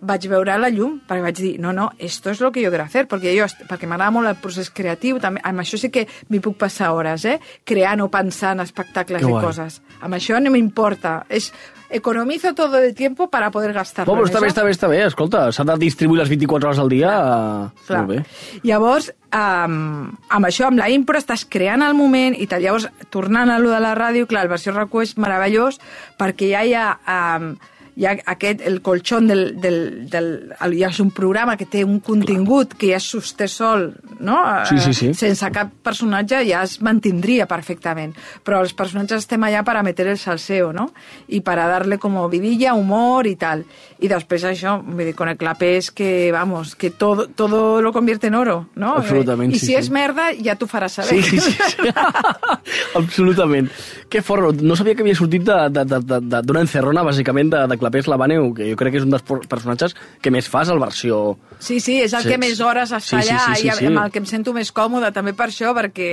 [0.00, 2.84] vaig veure la llum, perquè vaig dir, no, no, esto es lo que yo quiero
[2.84, 6.40] hacer, perquè, jo, perquè m'agrada molt el procés creatiu, també, amb això sí que m'hi
[6.44, 7.38] puc passar hores, eh?
[7.64, 9.44] creant o pensant espectacles Que i guai.
[9.44, 9.80] coses.
[10.00, 11.52] Amb això no m'importa, és
[11.88, 15.06] economizo todo el tiempo para poder però en està bé, està bé, està bé.
[15.06, 17.12] Escolta, s'ha de distribuir les 24 hores al dia.
[17.12, 18.04] eh, Clar.
[18.04, 18.60] Molt bé.
[18.64, 22.62] Llavors, um, amb això, amb la impro, estàs creant el moment i tal.
[22.62, 25.80] Llavors, tornant a lo de la ràdio, clar, el versió RAC1 és meravellós
[26.18, 26.90] perquè ja hi ha...
[27.06, 27.56] Um,
[27.96, 29.78] hi ha aquest, el colxón del, del,
[30.12, 30.28] del,
[30.60, 33.88] el, ja és un programa que té un contingut que ja sosté sol
[34.20, 34.64] no?
[34.66, 35.06] Sí, sí, sí.
[35.08, 38.14] Eh, Sense cap personatge ja es mantindria perfectament.
[38.44, 40.92] Però els personatges estem allà para meter el salseo, ¿no?
[41.28, 43.64] Y para darle como vidilla, humor y tal.
[43.98, 47.92] Y después això, vull dir, con el clapé és que, vamos, que todo, todo lo
[47.92, 48.94] convierte en oro, no?
[48.96, 49.74] Absolutament, I sí, si sí.
[49.78, 51.22] és merda, ja t'ho faràs saber.
[51.22, 51.52] Sí, sí, sí.
[51.52, 51.88] sí.
[52.94, 53.70] Absolutament.
[54.08, 54.52] Que forro.
[54.52, 58.94] No sabia que havia sortit d'una encerrona, bàsicament, de, de Clapés Labaneu, que jo crec
[58.94, 61.36] que és un dels personatges que més fas al versió...
[61.58, 62.28] Sí, sí, és el Sí.
[62.32, 63.84] que més hores està Sí, sí, allà sí, sí, i sí.
[64.06, 66.08] El que em sento més còmode, també per això, perquè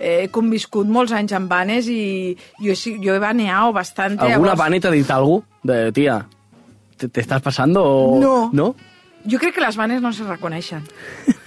[0.00, 4.22] he conviscut molts anys amb vanes i jo, jo he baneado bastante.
[4.24, 6.22] Alguna llavors- vane t'ha dit alguna de, tia,
[6.96, 8.20] te, te estás pasando o...
[8.20, 8.36] No.
[8.52, 8.74] No?
[9.28, 10.86] Jo crec que les vanes no se reconeixen.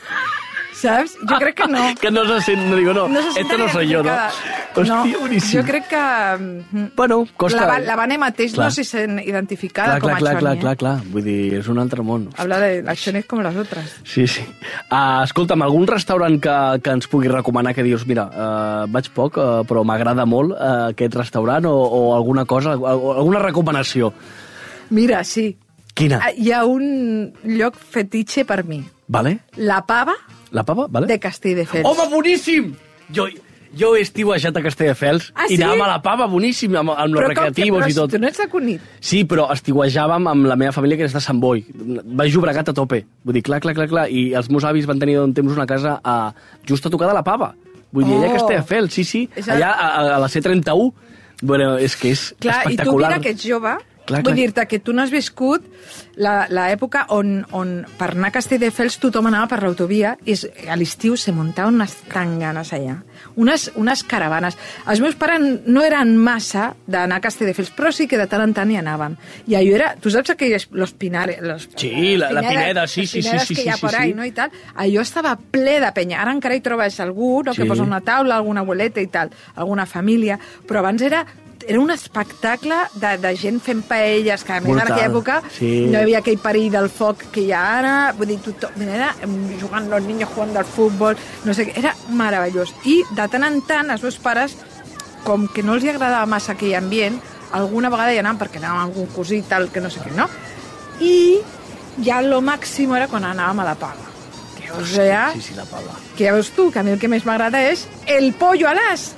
[0.83, 1.13] Saps?
[1.23, 1.83] Jo crec que no.
[2.03, 4.11] Que no se sent, no digo, no, No se senten no soy yo, no?
[4.73, 5.59] Hòstia, no, boníssim.
[5.61, 6.01] jo crec que...
[6.39, 7.61] mm, Bueno, costa...
[7.61, 8.65] La, va- la Vane mateix Clar.
[8.67, 10.61] no s'hi sent identificada clar, com clar, a clar, Choni, clar, eh?
[10.63, 11.13] clar, clar.
[11.13, 12.27] Vull dir, és un altre món.
[12.41, 13.93] Habla de la Choni com les altres.
[14.03, 14.43] Sí, sí.
[14.89, 19.37] Uh, escolta'm, algun restaurant que, que ens pugui recomanar que dius, mira, uh, vaig poc,
[19.37, 24.11] uh, però m'agrada molt uh, aquest restaurant o, o alguna cosa, alguna recomanació?
[24.89, 25.51] Mira, sí.
[25.93, 26.17] Quina?
[26.25, 28.81] Ah, Hi ha un lloc fetitxe per mi.
[29.13, 29.37] Vale?
[29.61, 30.15] La pava
[30.53, 30.85] La pava?
[30.89, 31.07] Vale?
[31.09, 31.85] de Castelldefels.
[31.89, 32.67] Home, boníssim!
[33.13, 33.25] Jo,
[33.73, 35.61] jo he estiuejat a Castelldefels Ah, i sí?
[35.63, 38.11] anàvem a la pava, boníssim, amb, amb Però recreativos però i tot.
[38.13, 38.81] Tu no ets de Cunit.
[39.01, 41.63] Sí, però estiuejàvem amb la meva família que és de Sant Boi.
[41.73, 43.01] Vaig Llobregat a tope.
[43.25, 44.05] Vull dir, clar, clar, clar, clar.
[44.13, 46.17] I els meus avis van tenir un temps una casa a,
[46.69, 47.53] just a tocar de la pava.
[47.93, 48.37] Vull dir, allà a Oh.
[48.37, 49.23] Castelldefels, sí, sí.
[49.47, 50.93] Allà a, a, a la C31.
[51.43, 53.09] Bueno, és que és Clar, i tu espectacular.
[53.17, 53.73] mira que ets jove,
[54.05, 54.35] Clar, vull clar.
[54.35, 55.63] dir-te que tu no has viscut
[56.19, 60.35] la- l'època on, on per anar a Castelldefels tothom anava per l'autovia i
[60.67, 62.97] a l'estiu se muntaven unes tanganes allà,
[63.39, 64.57] unes, unes caravanes.
[64.91, 68.53] Els meus pares no eren massa d'anar a Castelldefels, però sí que de tant en
[68.53, 69.15] tant hi anàvem.
[69.47, 73.21] I allò era, tu saps aquells, los pinares, los, Sí, la- la pineda, sí, sí,
[73.23, 74.15] sí, sí, que hi ha sí, por sí, ahí, sí.
[74.15, 74.51] no, i tal.
[74.75, 76.21] Allò estava ple de penya.
[76.21, 77.61] Ara encara hi trobes algú, no, Sí.
[77.61, 80.37] que posa una taula, alguna abueleta i tal, alguna família,
[80.67, 81.25] però abans era
[81.67, 85.37] era un espectacle de, de gent fent paelles, que a més Brutal, en aquella època
[85.55, 85.69] sí.
[85.87, 89.13] no hi havia aquell perill del foc que hi ha ara, vull dir, tothom, era
[89.61, 92.73] jugant los niños jugant al futbol, no sé què, era meravellós.
[92.89, 94.57] I de tant en tant els meus pares,
[95.23, 97.19] com que no els agradava massa aquell ambient,
[97.53, 100.27] alguna vegada hi anaven perquè anàvem algun cosí tal, que no sé què, no?
[100.99, 101.39] I
[102.03, 104.09] ja lo màxim era quan anàvem a la pala.
[104.57, 105.95] Que, o sea, Sí, sí, la pava.
[106.17, 108.73] que ja veus tu, que a mi el que més m'agrada és el pollo a
[108.77, 109.13] l'as,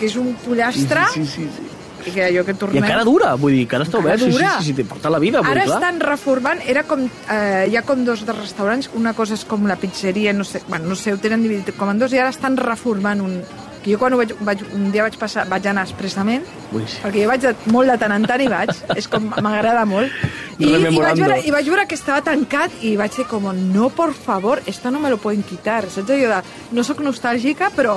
[0.00, 1.68] que és un pollastre Sí, sí, sí, sí.
[2.08, 2.80] i que allò que I tornem...
[2.82, 5.42] encara dura, vull dir, encara està obert, sí, sí, sí, sí, sí, porta la vida,
[5.44, 5.80] Ara dir, clar.
[5.82, 9.66] estan reformant, era com, eh, hi ha com dos de restaurants, una cosa és com
[9.68, 12.32] la pizzeria, no sé, bueno, no sé, ho tenen dividit com en dos, i ara
[12.32, 13.42] estan reformant un...
[13.80, 17.00] Que jo quan ho vaig, vaig, un dia vaig passar, vaig anar expressament, Boníssim.
[17.00, 20.12] perquè jo vaig de, molt de tant en tant i vaig, és com, m'agrada molt.
[20.58, 23.88] I, i, vaig veure, I vaig veure que estava tancat i vaig ser com, no,
[23.88, 25.86] por favor, esto no me lo pueden quitar.
[25.88, 26.42] Saps allò de,
[26.76, 27.96] no sóc nostàlgica, però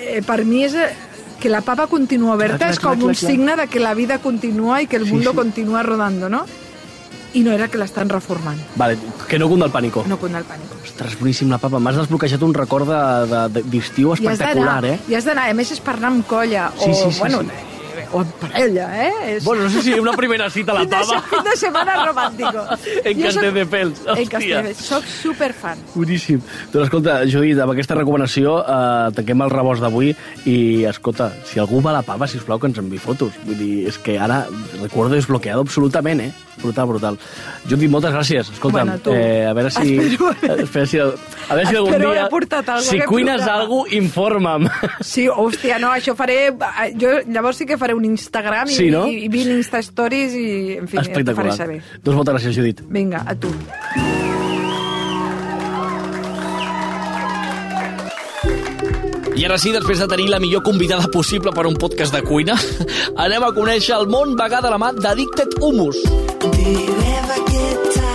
[0.00, 0.76] eh, per mi és...
[1.42, 3.94] que la papa continua oberta Clar, clar, és com clar, un signe de que la
[3.98, 5.36] vida continua i que el Sí, mundo sí.
[5.36, 6.44] continua rodando, ¿no?
[7.34, 8.60] I no era que l'estan reformant.
[8.76, 10.04] Vale, que no cunda el pànico.
[10.06, 10.76] No con el pánico.
[10.84, 11.78] Ostres, boníssim la papa.
[11.80, 14.98] M'has desbloquejat un record de- de- de- d'estiu I has espectacular, eh?
[15.08, 17.40] i has d'anar, a més és per anar amb colla, o, Sí, sí, sí, bueno,
[17.40, 17.48] sí.
[18.12, 19.12] O amb parella, eh?
[19.36, 19.44] És...
[19.44, 21.20] Bueno, no sé si una primera cita a la de, pava.
[21.30, 22.64] fin de setmana romàntico.
[23.02, 24.28] En soc- Castelldefels, En hòstia.
[24.36, 25.78] Castelldefels, soc superfan.
[25.94, 26.40] Boníssim.
[26.72, 30.12] Doncs escolta, Judit, amb aquesta recomanació eh, tanquem el rebost d'avui
[30.46, 30.56] i,
[30.90, 33.32] escolta, si algú va a la pava, sisplau, que ens enviï fotos.
[33.46, 34.44] Vull dir, és que ara
[34.82, 36.32] recuerdo desbloqueado absolutament, eh?
[36.60, 37.16] Brutal, brutal.
[37.68, 38.50] Judit, moltes gràcies.
[38.52, 39.10] Escolta'm, Bueno, tu.
[39.14, 39.96] eh, a veure si...
[39.98, 41.06] Espero- Espera, si, a
[41.54, 42.26] veure si algun dia...
[42.28, 44.68] portat algo si cuines alguna cosa, informa'm.
[45.00, 46.50] Sí, hòstia, no, això faré...
[47.00, 49.06] Jo llavors sí que faré un Instagram i, Sí, no?
[49.08, 50.48] i, i 20 Insta Stories i,
[50.82, 51.80] en fi, et faré saber.
[52.02, 52.84] Doncs moltes gràcies, Judit.
[52.88, 53.50] Vinga, a tu.
[59.32, 62.58] I ara sí, després de tenir la millor convidada possible per un podcast de cuina,
[63.24, 66.04] anem a conèixer el món vegà de la mà d'Addicted Hummus.
[66.42, 68.11] Do you ever get tired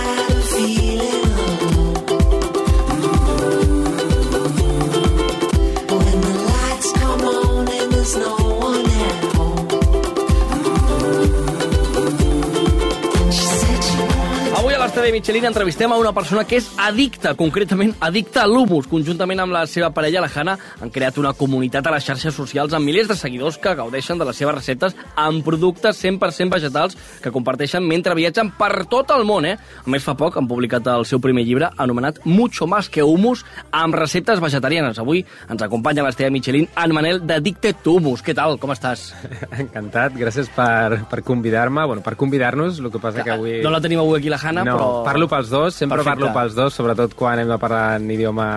[14.98, 18.48] wanted Avui a l'Estadi Michelin entrevistem a una persona que és addicta, concretament addicta a
[18.50, 18.88] l'humus.
[18.90, 22.74] Conjuntament amb la seva parella, la Hanna, han creat una comunitat a les xarxes socials
[22.74, 27.30] amb milers de seguidors que gaudeixen de les seves receptes amb productes 100% vegetals que
[27.30, 29.46] comparteixen mentre viatgen per tot el món.
[29.46, 29.54] Eh?
[29.54, 33.44] A més, fa poc han publicat el seu primer llibre anomenat Mucho más que humus
[33.70, 34.98] amb receptes vegetarianes.
[34.98, 38.26] Avui ens acompanya a l'Estadi Michelin en Manel d'Addicted to Humus.
[38.26, 38.58] Què tal?
[38.58, 39.12] Com estàs?
[39.62, 43.60] Encantat, gràcies per, per convidar-me, bueno, per convidar-nos, el que passa que avui...
[43.62, 44.87] No la tenim avui aquí, la Hanna, no, però...
[45.04, 46.24] parlo pels dos, sempre Perfecte.
[46.24, 48.48] parlo pels dos, sobretot quan hem de parlar en idioma...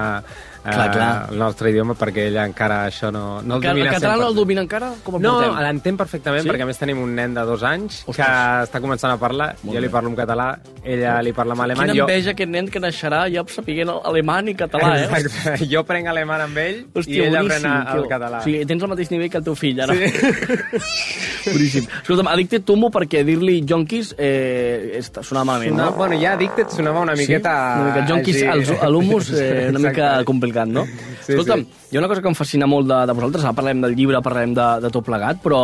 [0.63, 1.27] eh, Clar, clar.
[1.31, 4.27] el nostre idioma, perquè ella encara això no, no el Que el domina català no
[4.27, 4.35] el 100%.
[4.35, 4.91] domina encara?
[5.03, 6.49] Com el No, l'entén perfectament, Sí?
[6.49, 8.17] perquè a més tenim un nen de dos anys Ostres.
[8.17, 8.31] que
[8.67, 11.89] està començant a parlar, Molt jo li parlo en català, ella li parla en alemany,
[11.91, 12.07] Quina jo...
[12.07, 15.09] enveja aquest nen que naixerà ja sapiguent alemany i català, eh?
[15.21, 15.65] Exacte.
[15.71, 18.01] Jo prenc alemany amb ell Hòstia, i ell boníssim, aprèn tio.
[18.03, 18.39] el català.
[18.39, 19.93] O sigui, tens el mateix nivell que el teu fill, ara.
[19.95, 21.49] Sí.
[21.51, 21.87] boníssim.
[22.03, 25.95] Escolta'm, Addicted Tumbo, perquè dir-li jonquis eh, està- sonava malament, Sona, no?
[25.97, 27.53] bueno, ja Addicted sonava una miqueta...
[27.75, 27.81] Sí?
[27.81, 30.25] Una mica jonquis als, a l'humus, eh, una mica Exacte.
[30.51, 30.85] Complicat, no?
[31.21, 31.87] Sí, Escolta'm, sí.
[31.91, 34.19] hi ha una cosa que em fascina molt de, de vosaltres, ara parlem del llibre,
[34.25, 35.59] parlem de, de tot plegat, però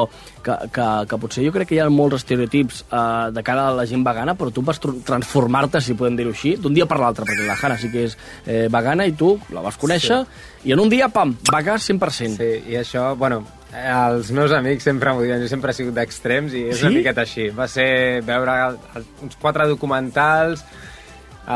[0.46, 3.74] que, que, que potser jo crec que hi ha molts estereotips eh, de cara a
[3.74, 7.00] la gent vegana, però tu vas tr- transformar-te, si podem dir-ho així, d'un dia per
[7.02, 10.22] l'altre, perquè la Hanna sí que és eh, vegana i tu la vas conèixer,
[10.70, 12.38] i en un dia, pam, vegà 100%.
[12.38, 13.42] Sí, i això, bueno,
[13.74, 16.86] els meus amics sempre m'ho diuen, jo sempre he sigut d'extrems i és Sí?
[16.86, 17.50] una miqueta així.
[17.50, 20.62] Va ser veure el, el, uns quatre documentals,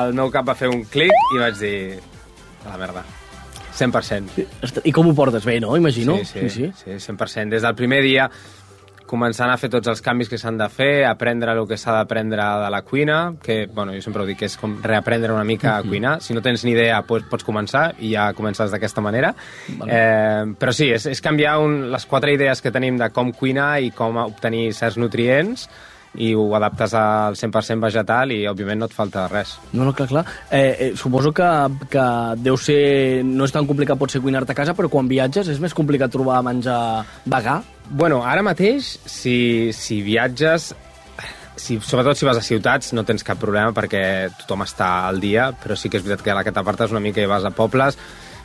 [0.02, 1.78] el meu cap va fer un clic i vaig dir,
[2.66, 3.02] a la merda,
[3.78, 4.48] 100%.
[4.62, 5.46] Est- I com ho portes?
[5.46, 5.76] Bé, no?
[5.78, 6.18] Imagino.
[6.24, 7.50] Sí, sí, sí, 100%.
[7.50, 8.30] Des del primer dia
[9.12, 12.46] començant a fer tots els canvis que s'han de fer, aprendre el que s'ha d'aprendre
[12.62, 15.74] de la cuina, que, bueno, jo sempre ho dic, que és com reaprendre una mica
[15.76, 16.22] a cuinar.
[16.24, 19.34] Si no tens ni idea, pots, pots començar i ja comences d'aquesta manera.
[19.68, 23.82] Eh, però sí, és, és canviar un, les quatre idees que tenim de com cuinar
[23.84, 25.68] i com obtenir certs nutrients
[26.20, 29.56] i ho adaptes al 100% vegetal i, òbviament, no et falta res.
[29.72, 30.26] No, no, clar, clar.
[30.50, 31.48] Eh, eh, suposo que,
[31.92, 32.06] que
[32.44, 33.24] deu ser...
[33.28, 36.12] No és tan complicat pot ser cuinar-te a casa, però quan viatges és més complicat
[36.12, 37.62] trobar menjar vegà.
[37.92, 40.72] Bueno, ara mateix, si, si viatges,
[41.56, 44.04] si, sobretot si vas a ciutats, no tens cap problema perquè
[44.42, 47.04] tothom està al dia, però sí que és veritat que a la que t'apartes una
[47.04, 48.00] mica i vas a pobles,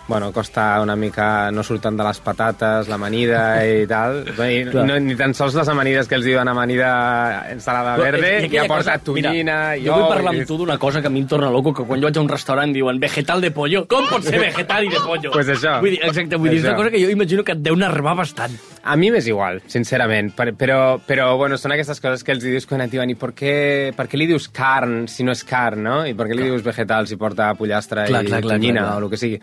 [0.08, 4.20] bueno, costa una mica, no surten de les patates, l'amanida i tal.
[4.38, 8.46] I, no, ni tan sols les amanides que els diuen amanida ensalada verde, I ja
[8.46, 11.08] aquella porta cosa- tonyina mira, i Jo vull parlar i- amb tu d'una cosa que
[11.08, 13.50] a mi em torna loco, que quan jo vaig a un restaurant diuen vegetal de
[13.50, 13.86] pollo.
[13.88, 15.30] Com pot ser vegetal i de pollo?
[15.32, 15.80] Pues això.
[15.80, 18.14] Vull dir, exacte, vull dir, és una cosa que jo imagino que et deu nervar
[18.16, 18.54] bastant.
[18.84, 22.66] A mi m'és igual, sincerament, per, però, però bueno, són aquestes coses que els dius
[22.66, 25.82] quan et diuen i per què, per què li dius carn si no és carn,
[25.82, 26.06] no?
[26.06, 28.92] I per què li dius vegetal si porta pollastre Clar, i clar, clar, tonyina clar,
[28.92, 29.02] clar.
[29.02, 29.40] o el que sigui?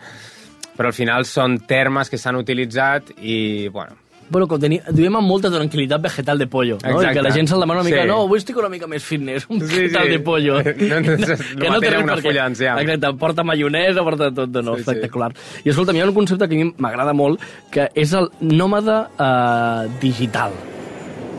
[0.76, 5.28] Però al final són termes que s'han utilitzat i, bueno, Bueno, com teni, duem amb
[5.28, 6.88] molta tranquil·litat vegetal de pollo, no?
[6.88, 7.12] I Exacte.
[7.18, 8.08] que la gent se'l demana una mica, Sí.
[8.08, 10.08] no, avui estic una mica més fitness, un Sí, vegetal sí.
[10.14, 10.54] de pollo.
[10.64, 12.46] No, no, no, no té res una perquè- fulla.
[12.48, 14.90] Exacte, porta maionesa, porta tot, no, Sí, sí.
[14.90, 15.30] espectacular.
[15.62, 17.38] I escolta'm, hi ha un concepte que a mi m'agrada molt,
[17.70, 20.52] que és el nòmada eh, digital.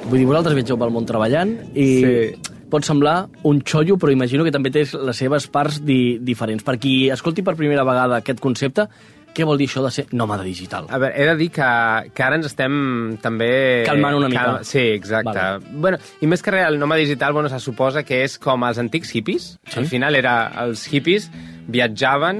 [0.06, 2.52] Vull dir, vosaltres viatgeu pel món treballant i Sí.
[2.70, 6.62] pot semblar un xollo, però imagino que també té les seves parts di diferents.
[6.64, 8.86] Per qui escolti per primera vegada aquest concepte,
[9.36, 10.88] què vol dir això de ser nòmada digital?
[10.90, 11.68] A veure, he de dir que,
[12.16, 13.52] que ara ens estem també...
[13.88, 14.60] Calmant una mica.
[14.64, 15.34] Sí, exacte.
[15.36, 15.66] Vale.
[15.66, 15.80] Vale.
[15.86, 18.80] Bueno, I més que res, el nòmada digital bueno, se suposa que és com els
[18.82, 19.50] antics hippies.
[19.68, 19.80] Sí.
[19.84, 21.28] Al final era, els hippies
[21.68, 22.40] viatjaven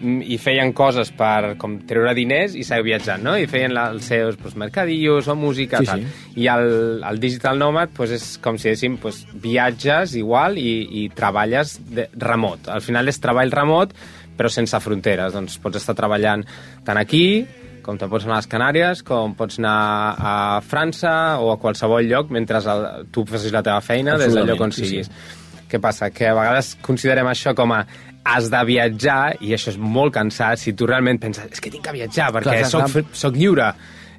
[0.00, 3.36] mm, i feien coses per com treure diners i seguir viatjant, no?
[3.38, 6.02] I feien la, els seus pues, mercadillos o música, Sí, tal.
[6.04, 6.40] sí.
[6.44, 11.08] I el, el digital nomad pues, és com si diguéssim, pues, viatges igual i, i
[11.14, 12.70] treballes de, remot.
[12.72, 13.94] Al final és treball remot,
[14.36, 15.34] però sense fronteres.
[15.36, 16.44] Doncs pots estar treballant
[16.86, 17.44] tant aquí,
[17.84, 19.76] com te pots anar a les Canàries, com pots anar
[20.16, 24.48] a França o a qualsevol lloc mentre el, tu facis la teva feina des del
[24.48, 25.68] lloc on Absolutament, sí, siguis.
[25.70, 26.10] Què passa?
[26.14, 27.84] Que a vegades considerem això com a
[28.24, 31.84] has de viatjar i això és molt cansat si tu realment penses és que tinc
[31.84, 33.68] que viatjar perquè Clar, clar, soc, soc lliure.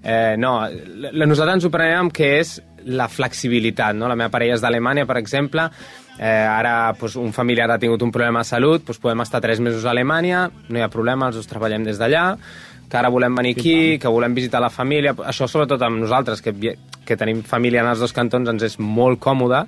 [0.06, 3.98] Eh, no, la, nosaltres ens ho prenem que és la flexibilitat.
[3.98, 4.10] No?
[4.12, 5.66] La meva parella és d'Alemanya, per exemple,
[6.20, 9.60] eh, ara pues, un familiar ha tingut un problema de salut, pues, podem estar tres
[9.60, 12.26] mesos a Alemanya, no hi ha problema, els dos treballem des d'allà,
[12.90, 16.78] que ara volem venir aquí, que volem visitar la família, això sobretot amb nosaltres, que,
[17.06, 19.66] que tenim família en els dos cantons, ens és molt còmode,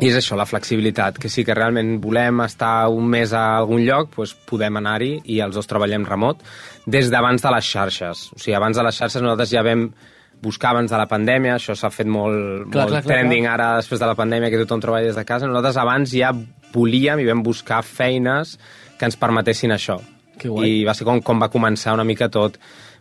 [0.00, 3.82] i és això, la flexibilitat, que sí que realment volem estar un mes a algun
[3.84, 6.44] lloc, doncs podem anar-hi i els dos treballem remot
[6.86, 8.30] des d'abans de les xarxes.
[8.36, 9.88] O sigui, abans de les xarxes nosaltres ja vam
[10.42, 13.74] buscar abans de la pandèmia, això s'ha fet molt, Clar, molt clar, clar, trending ara
[13.80, 15.48] després de la pandèmia, que tothom treballa des de casa.
[15.48, 16.32] Nosaltres abans ja
[16.74, 18.56] volíem i vam buscar feines
[18.98, 20.00] que ens permetessin això.
[20.40, 20.80] Que guai.
[20.80, 22.56] I va ser com, com va començar una mica tot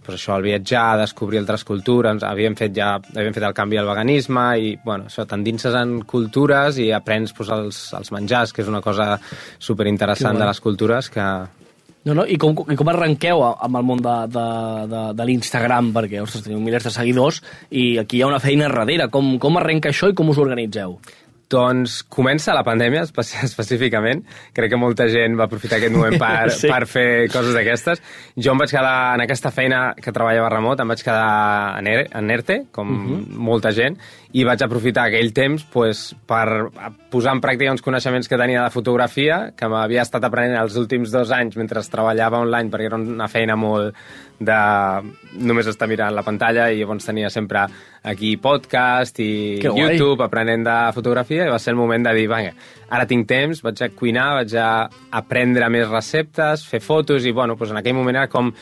[0.10, 3.88] pues això, el viatjar, descobrir altres cultures, havíem fet ja havíem fet el canvi al
[3.90, 8.72] veganisme i, bueno, això, t'endinses en cultures i aprens pues, els, els menjars, que és
[8.72, 9.12] una cosa
[9.60, 11.30] superinteressant de les cultures que...
[12.08, 14.46] No, no, i com, i com arrenqueu amb el món de, de,
[14.92, 15.92] de, de l'Instagram?
[15.96, 19.10] Perquè, ostres, teniu milers de seguidors i aquí hi ha una feina darrere.
[19.12, 20.96] Com, com arrenca això i com us organitzeu?
[21.50, 24.22] Doncs comença la pandèmia, espe- específicament.
[24.54, 26.68] Crec que molta gent va aprofitar aquest moment per, Sí.
[26.68, 26.70] sí.
[26.70, 28.02] per fer coses d'aquestes.
[28.38, 32.06] Jo em vaig quedar en aquesta feina que treballava remot, em vaig quedar en, ER,
[32.14, 33.28] en ERTE, com uh -huh.
[33.50, 33.98] molta gent,
[34.32, 36.70] i vaig aprofitar aquell temps pues, per
[37.10, 41.10] posar en pràctica uns coneixements que tenia de fotografia, que m'havia estat aprenent els últims
[41.12, 43.96] dos anys mentre treballava online, perquè era una feina molt
[44.40, 44.54] de
[45.34, 47.66] només estar mirant la pantalla i llavors tenia sempre
[48.04, 49.96] aquí podcast i Que guai.
[49.98, 52.54] YouTube aprenent de fotografia i va ser el moment de dir, vinga,
[52.90, 54.70] ara tinc temps, vaig a cuinar, vaig a
[55.22, 58.54] aprendre més receptes, fer fotos i, bueno, doncs en aquell moment era com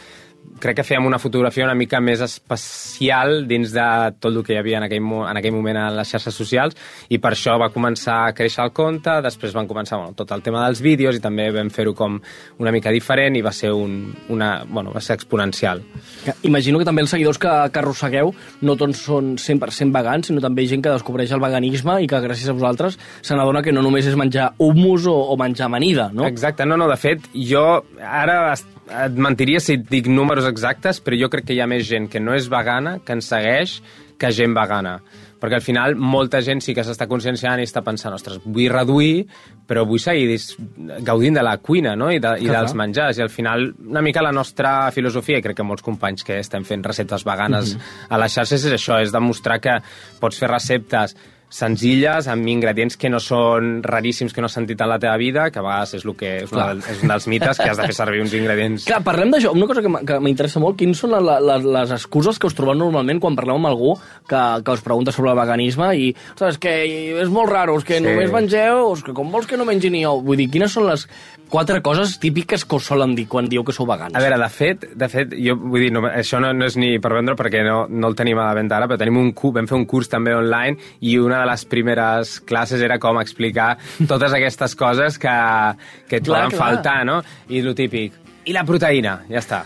[0.62, 3.88] crec que fèiem una fotografia una mica més especial dins de
[4.20, 6.78] tot el que hi havia en aquell, en aquell moment a les xarxes socials
[7.14, 10.44] i per això va començar a créixer el compte, després van començar bueno, tot el
[10.46, 12.20] tema dels vídeos i també vam fer-ho com
[12.64, 15.84] una mica diferent i va ser, un, una, bueno, va ser exponencial.
[16.48, 20.68] Imagino que també els seguidors que, que arrossegueu no tots són 100% vegans, sinó també
[20.70, 24.08] gent que descobreix el veganisme i que gràcies a vosaltres se n'adona que no només
[24.08, 26.26] és menjar hummus o, o menjar amanida, no?
[26.28, 27.68] Exacte, no, no, de fet, jo
[28.02, 28.56] ara
[28.88, 32.10] et mentiria si et dic números exactes, però jo crec que hi ha més gent
[32.12, 33.80] que no és vegana, que ens segueix,
[34.18, 34.98] que gent vegana.
[35.38, 39.28] Perquè al final molta gent sí que s'està conscienciant i està pensant, ostres, vull reduir,
[39.70, 40.40] però vull seguir
[41.06, 42.10] gaudint de la cuina no?
[42.10, 43.20] I, de, i dels menjars.
[43.20, 46.66] I al final, una mica la nostra filosofia, i crec que molts companys que estem
[46.66, 47.76] fent receptes veganes
[48.10, 49.78] a les xarxes, és això, és demostrar que
[50.22, 51.14] pots fer receptes
[51.50, 55.46] senzilles, amb ingredients que no són raríssims, que no has sentit en la teva vida,
[55.52, 57.86] que a vegades és, que, és, una, del- és un dels mites, que has de
[57.88, 58.86] fer servir uns ingredients...
[58.90, 59.54] Clar, parlem d'això.
[59.56, 63.22] Una cosa que m'interessa molt, quins són la, la, les excuses que us trobeu normalment
[63.24, 63.94] quan parleu amb algú
[64.28, 66.12] que, que us pregunta sobre el veganisme i,
[66.52, 66.76] és que
[67.24, 68.04] és molt raro, és que Sí.
[68.04, 70.20] només mengeu, és que com vols que no mengi ni ou?
[70.22, 71.08] Vull dir, quines són les
[71.50, 74.16] quatre coses típiques que us solen dir quan dieu que sou vegans?
[74.16, 76.98] A veure, de fet, de fet jo vull dir, no, això no, no és ni
[77.04, 79.68] per vendre perquè no, no el tenim a la venda ara, però tenim un vam
[79.70, 84.34] fer un curs també online i una de les primeres classes era com explicar totes
[84.34, 85.34] aquestes coses que,
[86.08, 86.62] que et Clar, poden clar.
[86.76, 87.22] faltar, no?
[87.50, 88.14] I lo típic.
[88.46, 89.64] I la proteïna, ja està.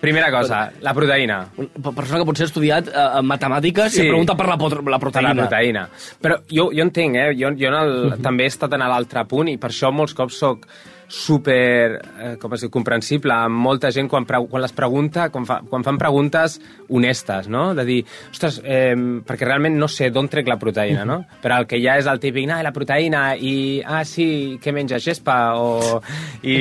[0.00, 1.40] Primera cosa, la proteïna.
[1.60, 4.04] Una persona que potser ha estudiat eh, matemàtiques Sí.
[4.06, 5.32] i pregunta per la, la Per proteïna.
[5.34, 5.82] la proteïna.
[6.22, 7.26] Però jo, jo entenc, eh?
[7.36, 10.38] Jo, jo en el, també he estat en l'altre punt i per això molts cops
[10.40, 10.64] soc
[11.10, 15.58] super, eh, com es diu, comprensible amb molta gent quan, quan les pregunta, quan, fa,
[15.66, 17.72] quan fan preguntes honestes, no?
[17.74, 17.98] De dir,
[18.30, 18.94] ostres, eh,
[19.26, 21.18] perquè realment no sé d'on trec la proteïna, no?
[21.42, 25.02] Però el que ja és el típic, i la proteïna, i, ah, sí, què menges,
[25.04, 25.38] gespa?
[25.58, 25.98] O,
[26.46, 26.56] i,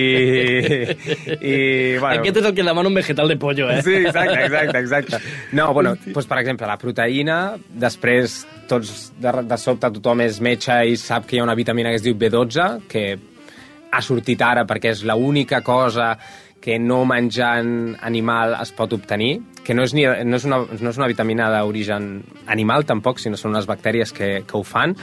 [1.38, 1.56] i,
[2.02, 2.18] bueno...
[2.18, 3.84] Aquest és el que demana un vegetal de pollo, eh?
[3.86, 5.24] Sí, exacte, exacte, exacte.
[5.54, 10.76] No, bueno, doncs, per exemple, la proteïna, després tots de, de sobte tothom és metge
[10.90, 13.06] i sap que hi ha una vitamina que es diu B12, que
[13.92, 16.14] ha sortit ara perquè és l'única cosa
[16.60, 20.92] que no menjant animal es pot obtenir, que no és, ni, no és, una, no
[20.92, 22.12] és una vitamina d'origen
[22.52, 24.96] animal tampoc, sinó són unes bactèries que, que ho fan,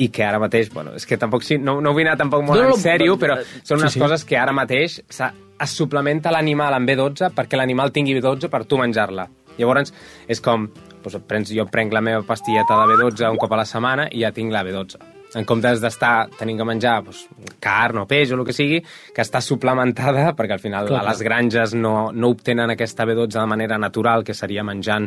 [0.00, 2.62] i que ara mateix, bueno, és que tampoc sí, no, no vull anar tampoc molt
[2.62, 4.00] No, en sèrio, però sí, són unes sí.
[4.00, 8.80] coses que ara mateix es suplementa l'animal amb B12 perquè l'animal tingui B12 per tu
[8.80, 9.26] menjar-la.
[9.58, 9.92] Llavors,
[10.30, 10.68] és com,
[11.02, 14.24] doncs, prens, jo prenc la meva pastilleta de B12 un cop a la setmana i
[14.24, 15.19] ja tinc la B12.
[15.38, 17.22] En comptes d'estar tenint que menjar doncs,
[17.62, 18.80] carn o peix o el que sigui,
[19.14, 23.36] que està suplementada, perquè al final Clar, a les granges no, no obtenen aquesta B12
[23.36, 25.06] de manera natural, que seria menjant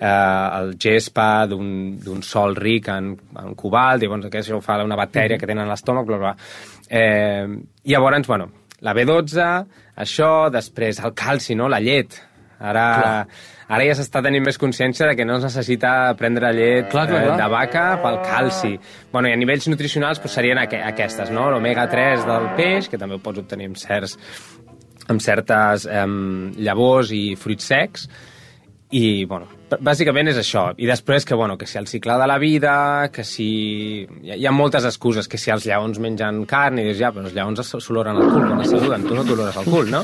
[0.00, 0.06] eh,
[0.60, 4.98] el gespa d'un d'un sol ric en, en cobalt, i llavors això ho fa una
[4.98, 6.34] bactèria que tenen a l'estómac, bla, bla.
[6.88, 7.46] Eh,
[7.84, 8.48] llavors, bueno,
[8.80, 9.46] la B12,
[10.00, 12.16] això, després el calci, no?, la llet.
[12.60, 12.86] Ara,
[13.72, 17.22] ara ja s'està tenint més consciència de que no es necessita prendre llet Clar, clar,
[17.22, 17.38] eh, clar.
[17.40, 18.74] de vaca pel calci.
[19.12, 21.48] Bueno, I a nivells nutricionals doncs, serien aqu aquestes, no?
[21.54, 24.18] L'omega-3 del peix, que també ho pots obtenir amb certs
[25.10, 26.04] amb certes eh,
[26.62, 28.04] llavors i fruits secs,
[28.90, 30.70] i, bueno, bàsicament és això.
[30.80, 34.06] I després que, bueno, que si el cicle de la vida, que si...
[34.24, 37.12] Hi ha, hi ha moltes excuses, que si els lleons mengen carn, i dius, ja,
[37.14, 40.02] però els lleons s'oloren el cul quan es saluden, tu no t'olores el cul, no?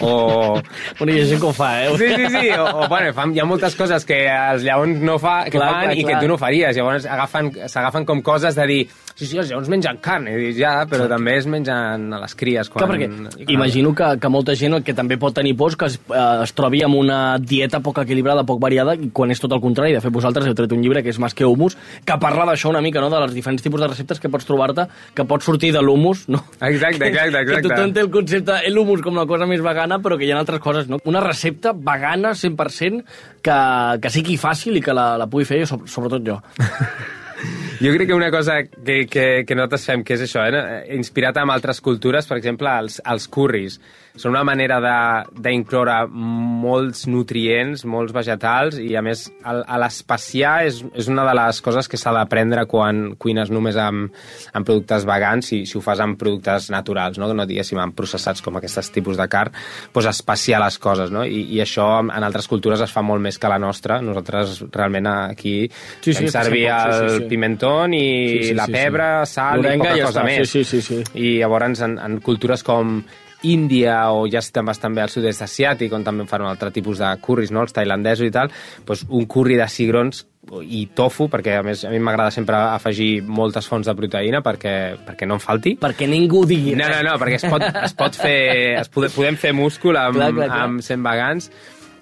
[0.00, 0.60] O...
[0.98, 1.90] Bueno, hi ha gent que ho fa, eh?
[1.98, 5.18] Sí, sí, sí, o, o bueno, fan, hi ha moltes coses que els lleons no
[5.22, 6.20] fa, que Clar, fan clar, i que clar.
[6.24, 6.76] tu no faries.
[6.78, 8.80] Llavors agafen- s'agafen com coses de dir
[9.14, 12.34] sí, sí, els lleons mengen carn, i dius, ja, però també es mengen a les
[12.38, 12.70] cries.
[12.72, 12.82] Quan...
[12.82, 16.00] Clar, perquè imagino que, que molta gent el que també pot tenir por que es,
[16.10, 19.60] eh, es trobi amb una dieta poc equilibrada, poc variada, i quan és tot el
[19.62, 19.92] contrari.
[19.96, 22.70] De fet, vosaltres heu tret un llibre que és Más que humus, que parla d'això
[22.70, 25.72] una mica, no?, de les diferents tipus de receptes que pots trobar-te, que pots sortir
[25.74, 26.44] de l'humus, no?
[26.60, 27.68] Exacte, exacte, Que exacte.
[27.68, 30.60] tothom té el concepte, l'humus com la cosa més vegana, però que hi ha altres
[30.60, 30.98] coses, no?
[31.04, 33.04] Una recepta vegana 100%
[33.44, 33.58] que,
[34.00, 36.40] que sigui fàcil i que la, la pugui fer, so- sobretot jo.
[37.80, 40.84] Jo crec que una cosa que, que, que nosaltres fem, que és això, eh?
[40.96, 43.80] inspirat en altres cultures, per exemple, els, els curris.
[44.14, 50.78] Són una manera de- d'incloure molts nutrients, molts vegetals, i a més a l'espaciar és,
[50.94, 54.14] és una de les coses que s'ha d'aprendre quan cuines només amb,
[54.54, 58.44] amb productes vegans, si, si ho fas amb productes naturals, no, no diguéssim amb processats
[58.44, 59.50] com aquests tipus de carn,
[59.94, 61.24] doncs espaciar les coses, no?
[61.26, 63.98] I, i això en, altres cultures es fa molt més que la nostra.
[64.04, 65.56] Nosaltres realment aquí
[66.04, 67.28] Sí, sí, fem servir sí, sí, el sí, sí.
[67.64, 68.78] Pimentón i Sí, sí, la sí, sí.
[68.78, 70.24] pebre, sal L'orenga i poca i ja cosa està.
[70.28, 70.50] més.
[70.50, 71.20] Sí, sí, sí, sí.
[71.20, 73.02] I llavors en, en cultures com
[73.44, 76.96] Índia o ja estem bastant bé al sud-est asiàtic, on també fan un altre tipus
[77.02, 77.60] de curris, no?
[77.60, 78.48] els tailandesos i tal,
[78.88, 80.22] doncs un curri de cigrons
[80.64, 84.96] i tofu, perquè a més a mi m'agrada sempre afegir moltes fonts de proteïna perquè,
[85.04, 85.74] perquè no em falti.
[85.80, 88.80] Perquè ningú digui No, no, no, perquè es pot, es pot fer...
[88.80, 90.62] Es pode, podem fer múscul amb, Clar, clar, clar.
[90.64, 91.50] amb sent vegans.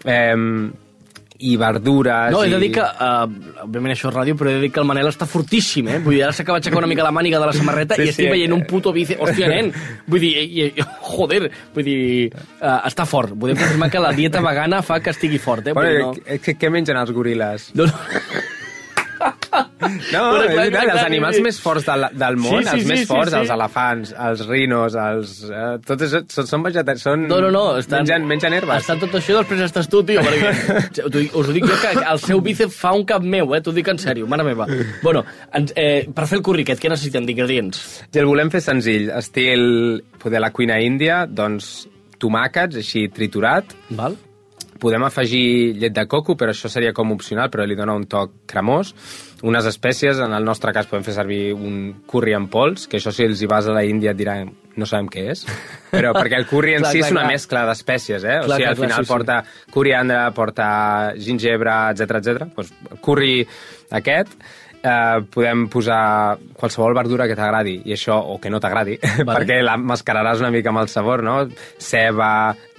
[0.04, 0.36] Eh,
[1.38, 2.32] i verdures...
[2.34, 4.80] No, he de dir que, uh, òbviament això és ràdio, però he de dir que
[4.82, 5.98] el Manel està fortíssim, eh?
[6.04, 8.28] Vull dir, ara s'acaba d'aixecar una mica la màniga de la samarreta Sí, i estic
[8.28, 8.32] sí.
[8.32, 9.16] veient un puto bici...
[9.18, 9.72] Hòstia, nen!
[10.06, 12.00] Vull dir, i, i, joder, vull dir,
[12.60, 13.34] uh, està fort.
[13.34, 15.76] Podem confirmar que la dieta vegana fa que estigui fort, eh?
[15.76, 16.38] Bueno, no...
[16.42, 17.72] què, què mengen els goril·les?
[17.78, 17.88] no...
[17.90, 18.58] no.
[19.82, 22.72] No, Bueno, és clar, veritat, clar, els animals més forts del, del món, Sí, sí,
[22.74, 23.38] els sí, més sí, forts, sí.
[23.40, 25.34] els elefants, els rinos, els...
[25.50, 27.26] Eh, tots és, són, són vegetarians, són...
[27.30, 27.64] No, no, no.
[27.80, 28.82] Estan, Mengen, mengen herbes.
[28.84, 30.24] Està tot això, després estàs tu, tio.
[30.26, 31.06] Perquè,
[31.40, 33.62] us ho dic jo, que el seu bíceps fa un cap meu, eh?
[33.64, 34.66] T'ho dic en sèrio, mare meva.
[35.02, 37.82] Bueno, ens, eh, per fer el curri aquest, què necessitem d'ingredients?
[38.12, 41.72] I el volem fer senzill, estil poder la cuina índia, doncs
[42.22, 44.14] tomàquets, així triturat, Val?
[44.82, 48.32] podem afegir llet de coco, però això seria com opcional, però li dona un toc
[48.50, 48.92] cremós.
[49.42, 53.10] Unes espècies, en el nostre cas podem fer servir un curri en pols, que això
[53.14, 55.44] si els hi vas a la Índia et diran no sabem què és,
[55.90, 57.32] però perquè el curri en Clar, si clar, és una clar.
[57.34, 58.38] mescla d'espècies, eh?
[58.38, 59.12] Clar, o sigui, clar, al clar, final sí, sí.
[59.12, 59.38] porta
[59.74, 60.66] coriandre, porta
[61.18, 62.50] gingebre, etc etc.
[62.54, 62.72] Pues,
[63.04, 63.34] curri
[63.98, 64.36] aquest,
[64.82, 69.34] eh, podem posar qualsevol verdura que t'agradi, i això, o que no t'agradi, Vale.
[69.34, 71.40] perquè la mascararàs una mica amb el sabor, no?
[71.82, 72.32] Ceba,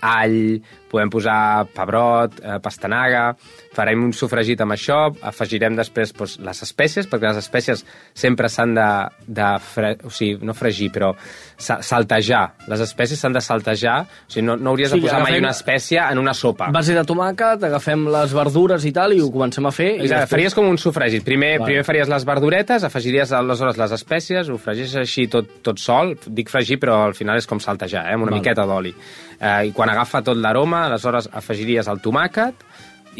[0.03, 0.59] all,
[0.93, 3.31] podem posar pebrot, eh, pastanaga,
[3.73, 7.81] farem un sofregit amb això, afegirem després doncs, les espècies, perquè les espècies
[8.13, 8.89] sempre s'han de,
[9.25, 9.95] de fre...
[10.05, 11.13] o sigui, no fregir, però
[11.57, 12.43] sa- saltejar.
[12.69, 15.45] Les espècies s'han de saltejar, o sigui, no, no hauries Sí, de posar mai agafem-
[15.47, 16.69] una espècie en una sopa.
[16.75, 19.89] Base de tomàquet, agafem les verdures i tal, i ho comencem a fer.
[19.95, 21.23] I Exacte, després- faries com un sofregit.
[21.25, 21.71] Primer, Vale.
[21.71, 26.13] primer faries les verduretes, afegiries aleshores les espècies, ho fregeixes així tot, tot sol.
[26.27, 28.41] Dic fregir, però al final és com saltejar, eh, amb una Vale.
[28.43, 28.93] miqueta d'oli.
[29.43, 32.65] Eh, I quan agafa tot l'aroma, aleshores afegiries el tomàquet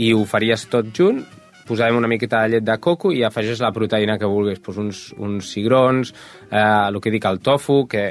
[0.02, 1.22] i ho faries tot junt,
[1.68, 5.04] posarem una miqueta de llet de coco i afegeix la proteïna que vulguis, doncs uns,
[5.18, 6.12] uns cigrons,
[6.52, 6.60] eh,
[6.90, 8.10] el que dic, el tofu, que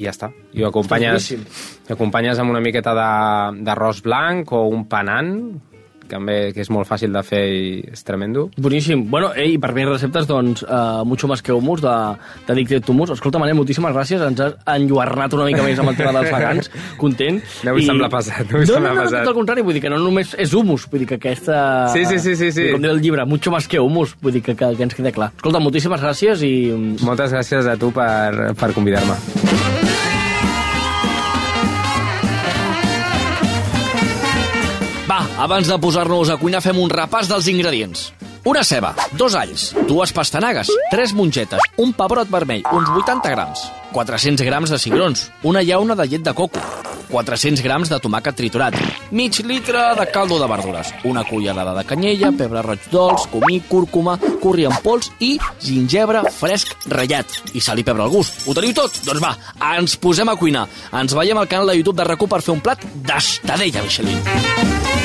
[0.00, 0.30] i ja està.
[0.56, 1.26] I ho acompanyes,
[1.86, 5.34] ho acompanyes amb una miqueta de- d'arròs blanc o un panant,
[6.10, 8.48] també que és molt fàcil de fer i és tremendo.
[8.60, 9.06] Boníssim.
[9.10, 11.96] Bueno, ei, per més receptes, doncs, uh, mucho más que humus, de,
[12.48, 13.14] de Dicted to Humus.
[13.14, 14.22] Escolta, Manel, moltíssimes gràcies.
[14.26, 16.70] Ens has enlluernat una mica més amb el tema dels vegans.
[17.02, 17.40] Content.
[17.66, 19.92] No vull semblar pesat, no no, semblar no, no, tot el contrari, vull dir que
[19.92, 21.60] no només és humus, vull dir que aquesta...
[21.94, 22.70] Sí, sí, sí, sí, sí.
[22.74, 25.14] Com diu el llibre, mucho más que humus, vull dir que, que, que ens queda
[25.16, 25.32] clar.
[25.36, 26.54] Escolta, moltíssimes gràcies i...
[27.06, 29.89] Moltes gràcies a tu per, per convidar-me.
[35.40, 38.10] Abans de posar-nos a cuinar fem un repàs dels ingredients.
[38.44, 43.62] Una ceba, dos alls, dues pastanagues, tres mongetes, un pebrot vermell, uns 80 grams,
[43.92, 46.60] 400 grams de cigrons, una llauna de llet de coco,
[47.08, 48.76] 400 grams de tomàquet triturat,
[49.16, 54.18] mig litre de caldo de verdures, una cullerada de canyella, pebre roig dolç, comí, cúrcuma,
[54.44, 57.40] curri en pols i gingebre fresc ratllat.
[57.56, 58.44] I sal i pebre al gust.
[58.44, 59.02] Ho teniu tot?
[59.08, 59.34] Doncs va,
[59.72, 60.68] ens posem a cuinar.
[60.92, 64.99] Ens veiem al canal de YouTube de RAC1 per fer un plat d'estadella Michelin.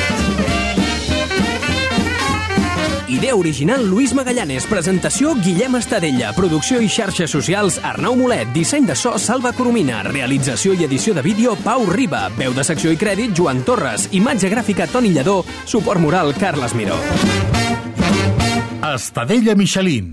[3.15, 8.95] Idea original Luis Magallanes, presentació Guillem Estadella, producció i xarxes socials Arnau Molet, disseny de
[8.99, 13.31] so Salva Coromina, realització i edició de vídeo Pau Riba, veu de secció i crèdit
[13.37, 16.99] Joan Torres, imatge gràfica Toni Lledó, suport moral Carles Miró.
[18.91, 20.11] Estadella Michelin.